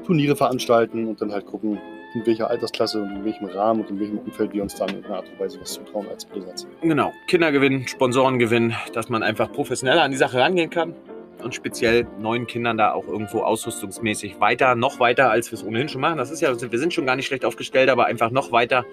Turniere 0.05 0.37
veranstalten 0.37 1.09
und 1.09 1.23
dann 1.23 1.33
halt 1.33 1.47
gucken, 1.47 1.81
in 2.15 2.25
welcher 2.27 2.49
Altersklasse 2.49 3.03
und 3.03 3.11
in 3.11 3.25
welchem 3.25 3.47
Rahmen 3.47 3.81
und 3.81 3.91
in 3.91 4.01
welchem 4.01 4.19
Umfeld 4.19 4.53
wir 4.53 4.63
uns 4.63 4.75
dann 4.75 4.89
in 4.91 5.05
einer 5.05 5.17
Art 5.17 5.29
und 5.29 5.41
Weise 5.41 5.61
was 5.61 5.73
zutrauen 5.73 6.09
als 6.09 6.25
Blizzards. 6.25 6.67
Genau, 6.81 7.13
Kindergewinn, 7.27 7.87
Sponsorengewinn, 7.89 8.75
dass 8.93 9.09
man 9.09 9.23
einfach 9.23 9.53
professioneller 9.53 10.03
an 10.03 10.11
die 10.11 10.17
Sache 10.17 10.39
rangehen 10.39 10.71
kann 10.71 10.95
und 11.43 11.55
speziell 11.55 12.07
neuen 12.19 12.47
Kindern 12.47 12.79
da 12.79 12.93
auch 12.93 13.07
irgendwo 13.07 13.41
ausrüstungsmäßig 13.41 14.41
weiter, 14.41 14.75
noch 14.75 15.01
weiter, 15.01 15.31
als 15.31 15.51
wir 15.51 15.59
es 15.59 15.65
ohnehin 15.65 15.89
schon 15.89 16.01
machen. 16.01 16.17
Das 16.17 16.31
ist 16.31 16.41
ja, 16.41 16.55
wir 16.61 16.79
sind 16.79 16.95
schon 16.95 17.07
gar 17.07 17.17
nicht 17.17 17.27
schlecht 17.27 17.45
aufgestellt, 17.45 17.91
aber 17.91 18.07
einfach 18.07 18.31
noch 18.31 18.53
weiter 18.53 18.85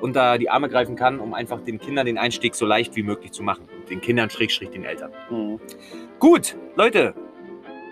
unter 0.00 0.36
die 0.38 0.50
Arme 0.50 0.68
greifen 0.68 0.96
kann, 0.96 1.20
um 1.20 1.32
einfach 1.32 1.60
den 1.60 1.78
Kindern 1.78 2.06
den 2.06 2.18
Einstieg 2.18 2.54
so 2.54 2.66
leicht 2.66 2.94
wie 2.96 3.02
möglich 3.02 3.32
zu 3.32 3.42
machen. 3.42 3.68
Den 3.88 4.00
Kindern, 4.00 4.28
Schrägstrich, 4.28 4.70
den 4.70 4.84
Eltern. 4.84 5.12
Mhm. 5.30 5.60
Gut, 6.18 6.56
Leute, 6.76 7.14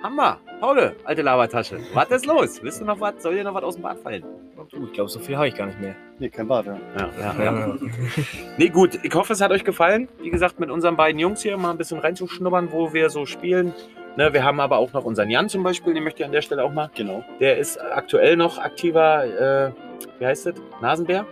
wir. 0.03 0.39
Paul, 0.61 0.97
alte 1.05 1.23
Labertasche. 1.23 1.81
Was 1.95 2.11
ist 2.11 2.27
los? 2.27 2.63
Willst 2.63 2.81
du 2.81 2.85
noch 2.85 3.01
was? 3.01 3.23
Soll 3.23 3.35
dir 3.35 3.45
noch 3.45 3.55
was 3.55 3.65
aus 3.65 3.75
dem 3.75 3.83
Bad 3.83 3.99
fallen? 3.99 4.25
Du, 4.71 4.87
ich 4.87 4.93
glaube, 4.93 5.11
so 5.11 5.19
viel 5.19 5.37
habe 5.37 5.49
ich 5.49 5.55
gar 5.55 5.67
nicht 5.67 5.81
mehr. 5.81 5.95
Nee, 6.19 6.29
kein 6.29 6.47
Bad, 6.47 6.67
ja. 6.67 6.79
Ja, 6.99 7.11
ja, 7.19 7.45
ja. 7.45 7.77
Nee, 8.59 8.69
gut, 8.69 8.99
ich 9.03 9.15
hoffe, 9.15 9.33
es 9.33 9.41
hat 9.41 9.51
euch 9.51 9.65
gefallen. 9.65 10.09
Wie 10.21 10.31
gesagt, 10.31 10.61
mit 10.61 10.71
unseren 10.71 10.97
beiden 10.97 11.19
Jungs 11.19 11.43
hier 11.43 11.57
mal 11.57 11.71
ein 11.71 11.79
bisschen 11.79 11.99
reinzuschnuppern, 11.99 12.71
wo 12.71 12.93
wir 12.93 13.11
so 13.11 13.27
spielen. 13.27 13.75
Ne, 14.17 14.33
wir 14.33 14.45
haben 14.45 14.61
aber 14.61 14.77
auch 14.77 14.93
noch 14.93 15.05
unseren 15.05 15.31
Jan 15.31 15.49
zum 15.49 15.63
Beispiel, 15.63 15.95
den 15.95 16.05
möchte 16.05 16.23
ich 16.23 16.27
an 16.27 16.33
der 16.33 16.43
Stelle 16.43 16.63
auch 16.65 16.73
mal. 16.73 16.91
Genau. 16.95 17.25
Der 17.41 17.57
ist 17.57 17.81
aktuell 17.81 18.37
noch 18.37 18.59
aktiver, 18.59 19.25
äh, 19.25 19.73
wie 20.19 20.27
heißt 20.27 20.47
das? 20.47 20.55
Nasenbär? 20.83 21.25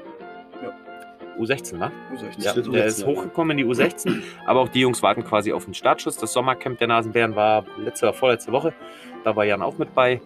Ja. 0.62 0.72
U16, 1.38 1.78
wa? 1.78 1.92
U16. 2.14 2.42
Ja, 2.42 2.54
der 2.54 2.64
U16, 2.64 2.85
ist 2.85 3.06
hochgekommen 3.06 3.59
in 3.59 3.66
die 3.66 3.72
U16, 3.72 4.22
aber 4.46 4.61
auch 4.61 4.68
die 4.68 4.80
Jungs 4.80 5.02
warten 5.02 5.24
quasi 5.24 5.52
auf 5.52 5.66
den 5.66 5.74
Startschuss. 5.74 6.16
Das 6.16 6.33
Sommercamp 6.33 6.78
der 6.78 6.88
Nasenbären 6.88 7.37
war 7.37 7.66
letzte 7.78 8.06
oder 8.06 8.14
vorletzte 8.14 8.50
Woche. 8.50 8.72
Da 9.24 9.37
war 9.37 9.44
Jan 9.44 9.61
auch 9.61 9.76
mit 9.76 9.94
bei. 9.94 10.22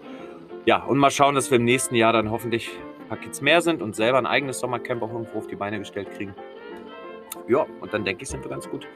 Ja, 0.66 0.82
und 0.82 0.98
mal 0.98 1.10
schauen, 1.10 1.34
dass 1.34 1.50
wir 1.50 1.56
im 1.56 1.64
nächsten 1.64 1.94
Jahr 1.94 2.12
dann 2.12 2.30
hoffentlich 2.30 2.70
ein 3.00 3.08
paar 3.08 3.18
Kids 3.18 3.40
mehr 3.42 3.60
sind 3.60 3.82
und 3.82 3.94
selber 3.94 4.18
ein 4.18 4.26
eigenes 4.26 4.60
Sommercamp 4.60 5.02
auch 5.02 5.12
irgendwo 5.12 5.38
auf 5.38 5.46
die 5.46 5.56
Beine 5.56 5.78
gestellt 5.78 6.10
kriegen. 6.16 6.34
Ja, 7.48 7.66
und 7.80 7.92
dann 7.92 8.04
denke 8.04 8.22
ich, 8.22 8.30
sind 8.30 8.42
wir 8.42 8.50
ganz 8.50 8.68
gut 8.68 8.86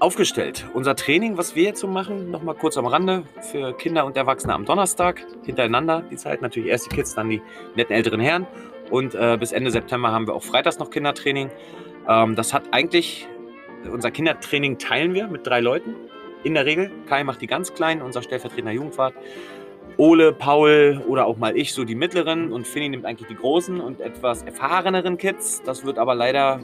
aufgestellt. 0.00 0.66
Unser 0.72 0.96
Training, 0.96 1.36
was 1.36 1.54
wir 1.54 1.64
jetzt 1.64 1.80
so 1.80 1.86
machen, 1.86 2.30
nochmal 2.30 2.54
kurz 2.54 2.76
am 2.78 2.86
Rande 2.86 3.22
für 3.52 3.74
Kinder 3.74 4.06
und 4.06 4.16
Erwachsene 4.16 4.54
am 4.54 4.64
Donnerstag 4.64 5.24
hintereinander. 5.44 6.02
Die 6.10 6.16
Zeit 6.16 6.42
natürlich 6.42 6.70
erst 6.70 6.90
die 6.90 6.96
Kids, 6.96 7.14
dann 7.14 7.28
die 7.28 7.42
netten 7.76 7.94
älteren 7.94 8.18
Herren. 8.18 8.46
Und 8.90 9.14
äh, 9.14 9.36
bis 9.38 9.52
Ende 9.52 9.70
September 9.70 10.10
haben 10.10 10.26
wir 10.26 10.34
auch 10.34 10.42
freitags 10.42 10.78
noch 10.78 10.90
Kindertraining. 10.90 11.50
Ähm, 12.08 12.34
das 12.34 12.52
hat 12.54 12.64
eigentlich, 12.72 13.28
unser 13.92 14.10
Kindertraining 14.10 14.78
teilen 14.78 15.14
wir 15.14 15.28
mit 15.28 15.46
drei 15.46 15.60
Leuten. 15.60 15.94
In 16.42 16.54
der 16.54 16.64
Regel. 16.64 16.90
Kai 17.06 17.22
macht 17.22 17.42
die 17.42 17.46
ganz 17.46 17.74
kleinen, 17.74 18.00
unser 18.00 18.22
stellvertretender 18.22 18.72
Jugendwart. 18.72 19.14
Ole, 19.96 20.32
Paul 20.32 21.02
oder 21.06 21.26
auch 21.26 21.36
mal 21.36 21.56
ich, 21.56 21.72
so 21.72 21.84
die 21.84 21.94
mittleren. 21.94 22.52
Und 22.52 22.66
Finny 22.66 22.88
nimmt 22.88 23.04
eigentlich 23.04 23.28
die 23.28 23.36
großen 23.36 23.80
und 23.80 24.00
etwas 24.00 24.42
erfahreneren 24.42 25.18
Kids. 25.18 25.62
Das 25.64 25.84
wird 25.84 25.98
aber 25.98 26.14
leider 26.14 26.60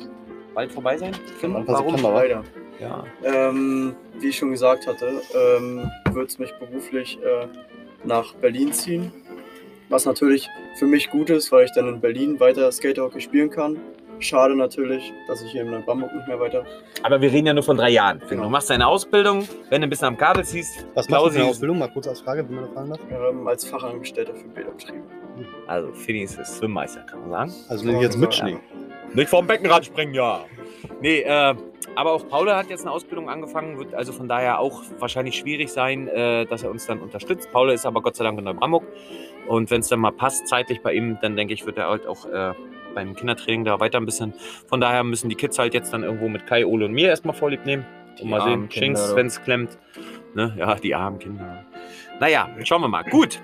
bald 0.55 0.73
vorbei 0.73 0.97
sein. 0.97 1.13
Finn, 1.39 1.55
warum? 1.67 2.03
Leider. 2.03 2.43
Ja. 2.81 3.05
Ähm, 3.25 3.95
wie 4.19 4.29
ich 4.29 4.37
schon 4.37 4.51
gesagt 4.51 4.87
hatte, 4.87 5.21
ähm, 5.35 5.91
wird 6.13 6.31
es 6.31 6.39
mich 6.39 6.53
beruflich 6.59 7.19
äh, 7.23 7.47
nach 8.05 8.35
Berlin 8.35 8.73
ziehen. 8.73 9.13
Was 9.89 10.05
natürlich 10.05 10.49
für 10.79 10.87
mich 10.87 11.11
gut 11.11 11.31
ist, 11.31 11.53
weil 11.53 11.67
ich 11.67 11.73
dann 11.73 11.89
in 11.89 12.01
Berlin 12.01 12.41
weiter 12.41 12.71
Skaterhockey 12.73 13.21
spielen 13.21 13.51
kann. 13.51 13.79
Schade 14.19 14.57
natürlich, 14.57 15.13
dass 15.29 15.43
ich 15.43 15.53
hier 15.53 15.63
in 15.63 15.71
Neubrandenburg 15.71 16.15
nicht 16.15 16.29
mehr 16.29 16.41
weiter. 16.41 16.65
Aber 17.03 17.21
wir 17.21 17.31
reden 17.31 17.47
ja 17.47 17.55
nur 17.55 17.63
von 17.63 17.77
drei 17.77 17.91
Jahren. 17.91 18.21
Genau. 18.29 18.45
du 18.45 18.49
machst 18.51 18.71
deine 18.71 18.87
Ausbildung, 18.87 19.47
wenn 19.69 19.83
du 19.83 19.87
ein 19.87 19.91
bisschen 19.91 20.09
am 20.09 20.17
Kabel 20.17 20.45
ziehst. 20.45 20.87
Was 20.95 21.09
machst 21.09 21.27
du 21.27 21.31
für 21.31 21.39
eine 21.41 21.51
Ausbildung? 21.51 21.79
Mal 21.79 21.89
kurz 21.89 22.09
als 22.09 22.21
Frage, 22.21 22.49
wenn 22.49 22.57
man 22.57 22.65
da 22.65 22.73
fragen 22.73 22.91
darf. 22.91 23.01
Ähm, 23.31 23.47
als 23.47 23.65
Fachangestellter 23.65 24.35
für 24.35 24.49
Bäderbetriebe. 24.49 25.03
Also, 25.67 25.93
Finny 25.93 26.23
ist 26.23 26.39
Schwimmmeister, 26.59 27.01
kann 27.01 27.21
man 27.21 27.31
sagen. 27.31 27.55
Also 27.69 27.87
wenn 27.87 27.97
ich 27.97 28.03
jetzt 28.03 28.17
mit 28.17 28.35
Schnee. 28.35 28.59
Nicht 29.15 29.29
vom 29.29 29.47
Beckenrad 29.47 29.85
springen, 29.85 30.15
ja. 30.15 30.45
Nee, 31.01 31.21
äh, 31.21 31.55
aber 31.95 32.13
auch 32.13 32.29
Paul 32.29 32.53
hat 32.53 32.69
jetzt 32.69 32.83
eine 32.83 32.91
Ausbildung 32.91 33.31
angefangen, 33.31 33.79
wird 33.79 33.95
also 33.95 34.13
von 34.13 34.29
daher 34.29 34.59
auch 34.59 34.83
wahrscheinlich 34.99 35.37
schwierig 35.37 35.71
sein, 35.71 36.09
äh, 36.09 36.45
dass 36.47 36.63
er 36.63 36.71
uns 36.71 36.87
dann 36.87 37.01
unterstützt. 37.01 37.51
Paul 37.53 37.71
ist 37.71 37.87
aber 37.87 38.03
Gott 38.03 38.17
sei 38.17 38.25
Dank 38.25 38.39
in 38.39 38.45
Neubrandenburg. 38.45 38.85
Und 39.47 39.71
wenn 39.71 39.81
es 39.81 39.89
dann 39.89 40.01
mal 40.01 40.11
passt, 40.11 40.49
zeitlich 40.49 40.83
bei 40.83 40.93
ihm, 40.93 41.19
dann 41.23 41.37
denke 41.37 41.55
ich, 41.55 41.65
wird 41.65 41.79
er 41.79 41.89
halt 41.89 42.07
auch 42.07 42.27
äh, 42.27 42.53
beim 42.97 43.15
Kindertraining 43.15 43.65
da 43.65 43.79
weiter 43.79 43.99
ein 43.99 44.07
bisschen. 44.07 44.35
Von 44.67 44.81
daher 44.81 45.05
müssen 45.05 45.29
die 45.29 45.37
Kids 45.37 45.57
halt 45.61 45.75
jetzt 45.75 45.93
dann 45.93 46.03
irgendwo 46.03 46.29
mit 46.29 46.47
Kai, 46.47 46.67
Ole 46.67 46.87
und 46.87 46.93
mir 46.93 47.09
erstmal 47.11 47.37
vorlieb 47.37 47.65
nehmen. 47.65 47.87
Und 48.11 48.21
Die 48.23 48.25
mal 48.29 48.41
sehen, 48.43 48.69
Schinks, 48.71 49.15
wenn 49.15 49.27
es 49.27 49.41
klemmt. 49.45 49.79
Ne? 50.35 50.55
Ja, 50.59 50.75
die 50.75 50.95
armen 50.95 51.19
Kinder. 51.19 51.65
Naja, 52.19 52.49
schauen 52.65 52.81
wir 52.83 52.89
mal. 52.89 53.05
Gut. 53.05 53.41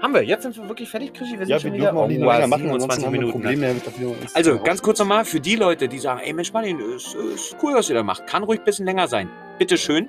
Haben 0.00 0.14
wir. 0.14 0.22
Jetzt 0.22 0.42
sind 0.44 0.56
wir 0.56 0.68
wirklich 0.68 0.88
fertig, 0.88 1.12
Krischi. 1.14 1.38
Wir 1.38 1.46
sind 1.46 1.48
Ja, 1.48 1.56
wir 1.56 1.60
schon 1.60 1.70
dürfen 1.72 1.80
wieder 1.80 1.96
auch 1.96 2.06
nicht 2.08 2.20
oh, 2.20 2.30
länger 2.30 2.46
machen, 2.46 2.62
27 2.68 2.72
ansonsten 2.74 3.06
haben 3.06 3.12
wir 3.12 3.20
Minuten. 3.20 3.38
ne? 3.38 3.44
Probleme 3.80 3.80
wir 3.98 4.08
uns 4.22 4.36
Also 4.36 4.58
ganz 4.62 4.82
kurz 4.82 4.98
nochmal 4.98 5.24
für 5.24 5.40
die 5.40 5.56
Leute, 5.56 5.88
die 5.88 5.98
sagen, 5.98 6.20
ey 6.22 6.32
Mensch 6.32 6.52
Martin, 6.52 6.78
ist, 6.78 7.14
ist 7.14 7.56
cool, 7.62 7.74
was 7.74 7.88
ihr 7.88 7.94
da 7.96 8.02
macht. 8.02 8.26
Kann 8.26 8.42
ruhig 8.44 8.60
ein 8.60 8.64
bisschen 8.64 8.86
länger 8.86 9.08
sein. 9.08 9.28
Bitte 9.58 9.76
schön. 9.76 10.08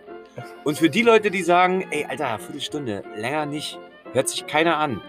Und 0.64 0.78
für 0.78 0.90
die 0.90 1.02
Leute, 1.02 1.32
die 1.32 1.42
sagen, 1.42 1.88
ey 1.90 2.06
Alter, 2.08 2.38
Viertelstunde, 2.38 3.02
länger 3.16 3.46
nicht, 3.48 3.80
hört 4.14 4.30
sich 4.30 4.46
keiner 4.46 4.78
an. 4.78 5.02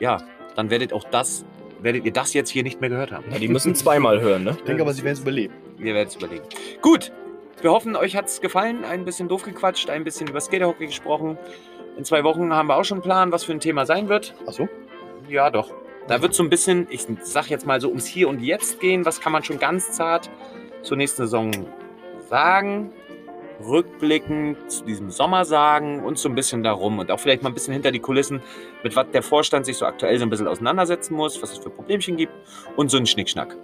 Ja, 0.00 0.20
dann 0.56 0.70
werdet 0.70 0.92
auch 0.92 1.04
das, 1.04 1.44
werdet 1.84 2.04
ihr 2.04 2.12
das 2.12 2.34
jetzt 2.34 2.50
hier 2.50 2.62
nicht 2.62 2.80
mehr 2.80 2.90
gehört 2.90 3.12
haben. 3.12 3.24
Ja, 3.30 3.38
die 3.38 3.48
müssen 3.48 3.74
zweimal 3.74 4.20
hören, 4.20 4.44
ne? 4.44 4.56
Ich 4.56 4.64
denke 4.64 4.82
aber, 4.82 4.92
sie 4.92 5.04
werden 5.04 5.14
es 5.14 5.20
überleben. 5.20 5.54
Ihr 5.78 5.94
werdet 5.94 6.08
es 6.08 6.16
überlegen. 6.16 6.44
Gut, 6.80 7.12
wir 7.60 7.70
hoffen, 7.70 7.94
euch 7.94 8.16
hat 8.16 8.26
es 8.26 8.40
gefallen. 8.40 8.84
Ein 8.84 9.04
bisschen 9.04 9.28
doof 9.28 9.42
gequatscht, 9.42 9.90
ein 9.90 10.02
bisschen 10.02 10.28
über 10.28 10.40
Skaterhockey 10.40 10.86
gesprochen. 10.86 11.38
In 11.96 12.04
zwei 12.04 12.24
Wochen 12.24 12.52
haben 12.52 12.68
wir 12.68 12.76
auch 12.76 12.84
schon 12.84 12.96
einen 12.96 13.04
Plan, 13.04 13.32
was 13.32 13.44
für 13.44 13.52
ein 13.52 13.60
Thema 13.60 13.86
sein 13.86 14.08
wird. 14.08 14.34
Achso? 14.46 14.68
Ja, 15.28 15.50
doch. 15.50 15.72
Da 16.08 16.20
wird 16.20 16.34
so 16.34 16.42
ein 16.42 16.50
bisschen, 16.50 16.86
ich 16.90 17.06
sag 17.22 17.48
jetzt 17.48 17.66
mal 17.66 17.80
so 17.80 17.88
ums 17.88 18.06
Hier 18.06 18.28
und 18.28 18.40
Jetzt 18.40 18.80
gehen. 18.80 19.04
Was 19.04 19.20
kann 19.20 19.32
man 19.32 19.44
schon 19.44 19.58
ganz 19.58 19.92
zart 19.92 20.30
zur 20.82 20.96
nächsten 20.96 21.22
Saison 21.22 21.50
sagen? 22.28 22.92
Rückblickend 23.62 24.70
zu 24.70 24.84
diesem 24.84 25.10
Sommer 25.10 25.44
sagen 25.44 26.02
und 26.02 26.18
so 26.18 26.28
ein 26.28 26.34
bisschen 26.34 26.62
darum 26.62 26.98
und 26.98 27.10
auch 27.10 27.20
vielleicht 27.20 27.42
mal 27.42 27.50
ein 27.50 27.54
bisschen 27.54 27.72
hinter 27.74 27.90
die 27.92 28.00
Kulissen, 28.00 28.40
mit 28.82 28.96
was 28.96 29.06
der 29.12 29.22
Vorstand 29.22 29.66
sich 29.66 29.76
so 29.76 29.86
aktuell 29.86 30.18
so 30.18 30.24
ein 30.24 30.30
bisschen 30.30 30.48
auseinandersetzen 30.48 31.14
muss, 31.14 31.40
was 31.42 31.52
es 31.52 31.58
für 31.58 31.70
Problemchen 31.70 32.16
gibt 32.16 32.32
und 32.76 32.90
so 32.90 32.96
ein 32.96 33.06
Schnickschnack. 33.06 33.56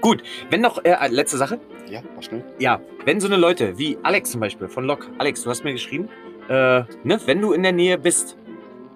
Gut, 0.00 0.22
wenn 0.50 0.60
noch, 0.60 0.84
äh, 0.84 0.96
letzte 1.08 1.38
Sache, 1.38 1.58
Ja, 1.88 2.00
mach 2.14 2.22
schnell. 2.22 2.44
ja, 2.58 2.80
wenn 3.04 3.20
so 3.20 3.26
eine 3.26 3.36
Leute 3.36 3.78
wie 3.78 3.96
Alex 4.02 4.30
zum 4.32 4.40
Beispiel 4.40 4.68
von 4.68 4.84
Lok, 4.84 5.08
Alex, 5.18 5.42
du 5.44 5.50
hast 5.50 5.64
mir 5.64 5.72
geschrieben, 5.72 6.08
äh, 6.48 6.82
ne, 7.04 7.18
wenn 7.24 7.40
du 7.40 7.52
in 7.52 7.62
der 7.62 7.72
Nähe 7.72 7.96
bist, 7.96 8.36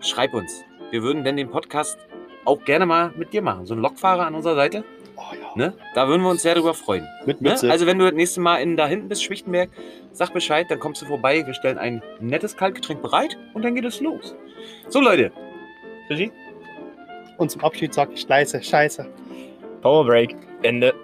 schreib 0.00 0.34
uns. 0.34 0.64
Wir 0.90 1.02
würden 1.02 1.24
denn 1.24 1.36
den 1.36 1.50
Podcast 1.50 1.98
auch 2.44 2.62
gerne 2.64 2.84
mal 2.86 3.12
mit 3.16 3.32
dir 3.32 3.42
machen. 3.42 3.66
So 3.66 3.74
ein 3.74 3.80
Lokfahrer 3.80 4.26
an 4.26 4.34
unserer 4.34 4.54
Seite, 4.54 4.84
Oh 5.18 5.35
ja. 5.35 5.50
ne? 5.57 5.74
Da 5.94 6.07
würden 6.07 6.22
wir 6.22 6.31
uns 6.31 6.42
sehr 6.42 6.54
drüber 6.54 6.74
freuen. 6.74 7.07
Mit 7.26 7.40
Ne? 7.40 7.50
Mütze. 7.50 7.70
Also 7.70 7.87
wenn 7.87 7.98
du 7.98 8.04
das 8.04 8.14
nächste 8.14 8.40
Mal 8.40 8.59
in, 8.59 8.76
da 8.76 8.87
hinten 8.87 9.09
bist, 9.09 9.24
Schwichtenberg, 9.24 9.68
sag 10.12 10.33
Bescheid, 10.33 10.66
dann 10.70 10.78
kommst 10.78 11.02
du 11.02 11.07
vorbei, 11.07 11.44
wir 11.44 11.54
stellen 11.54 11.78
ein 11.78 12.02
nettes 12.20 12.57
Kaltgetränk 12.57 13.02
bereit 13.02 13.37
und 13.54 13.64
dann 13.64 13.74
geht 13.74 13.85
es 13.85 14.00
los. 14.00 14.37
So 14.88 15.00
Leute, 15.00 15.33
Regie? 16.09 16.31
Und 17.37 17.50
zum 17.50 17.62
Abschied 17.62 17.92
sag 17.92 18.12
ich 18.12 18.26
leise, 18.28 18.62
scheiße. 18.62 19.07
Power 19.83 20.04
Break. 20.04 20.35
Ende. 20.62 20.94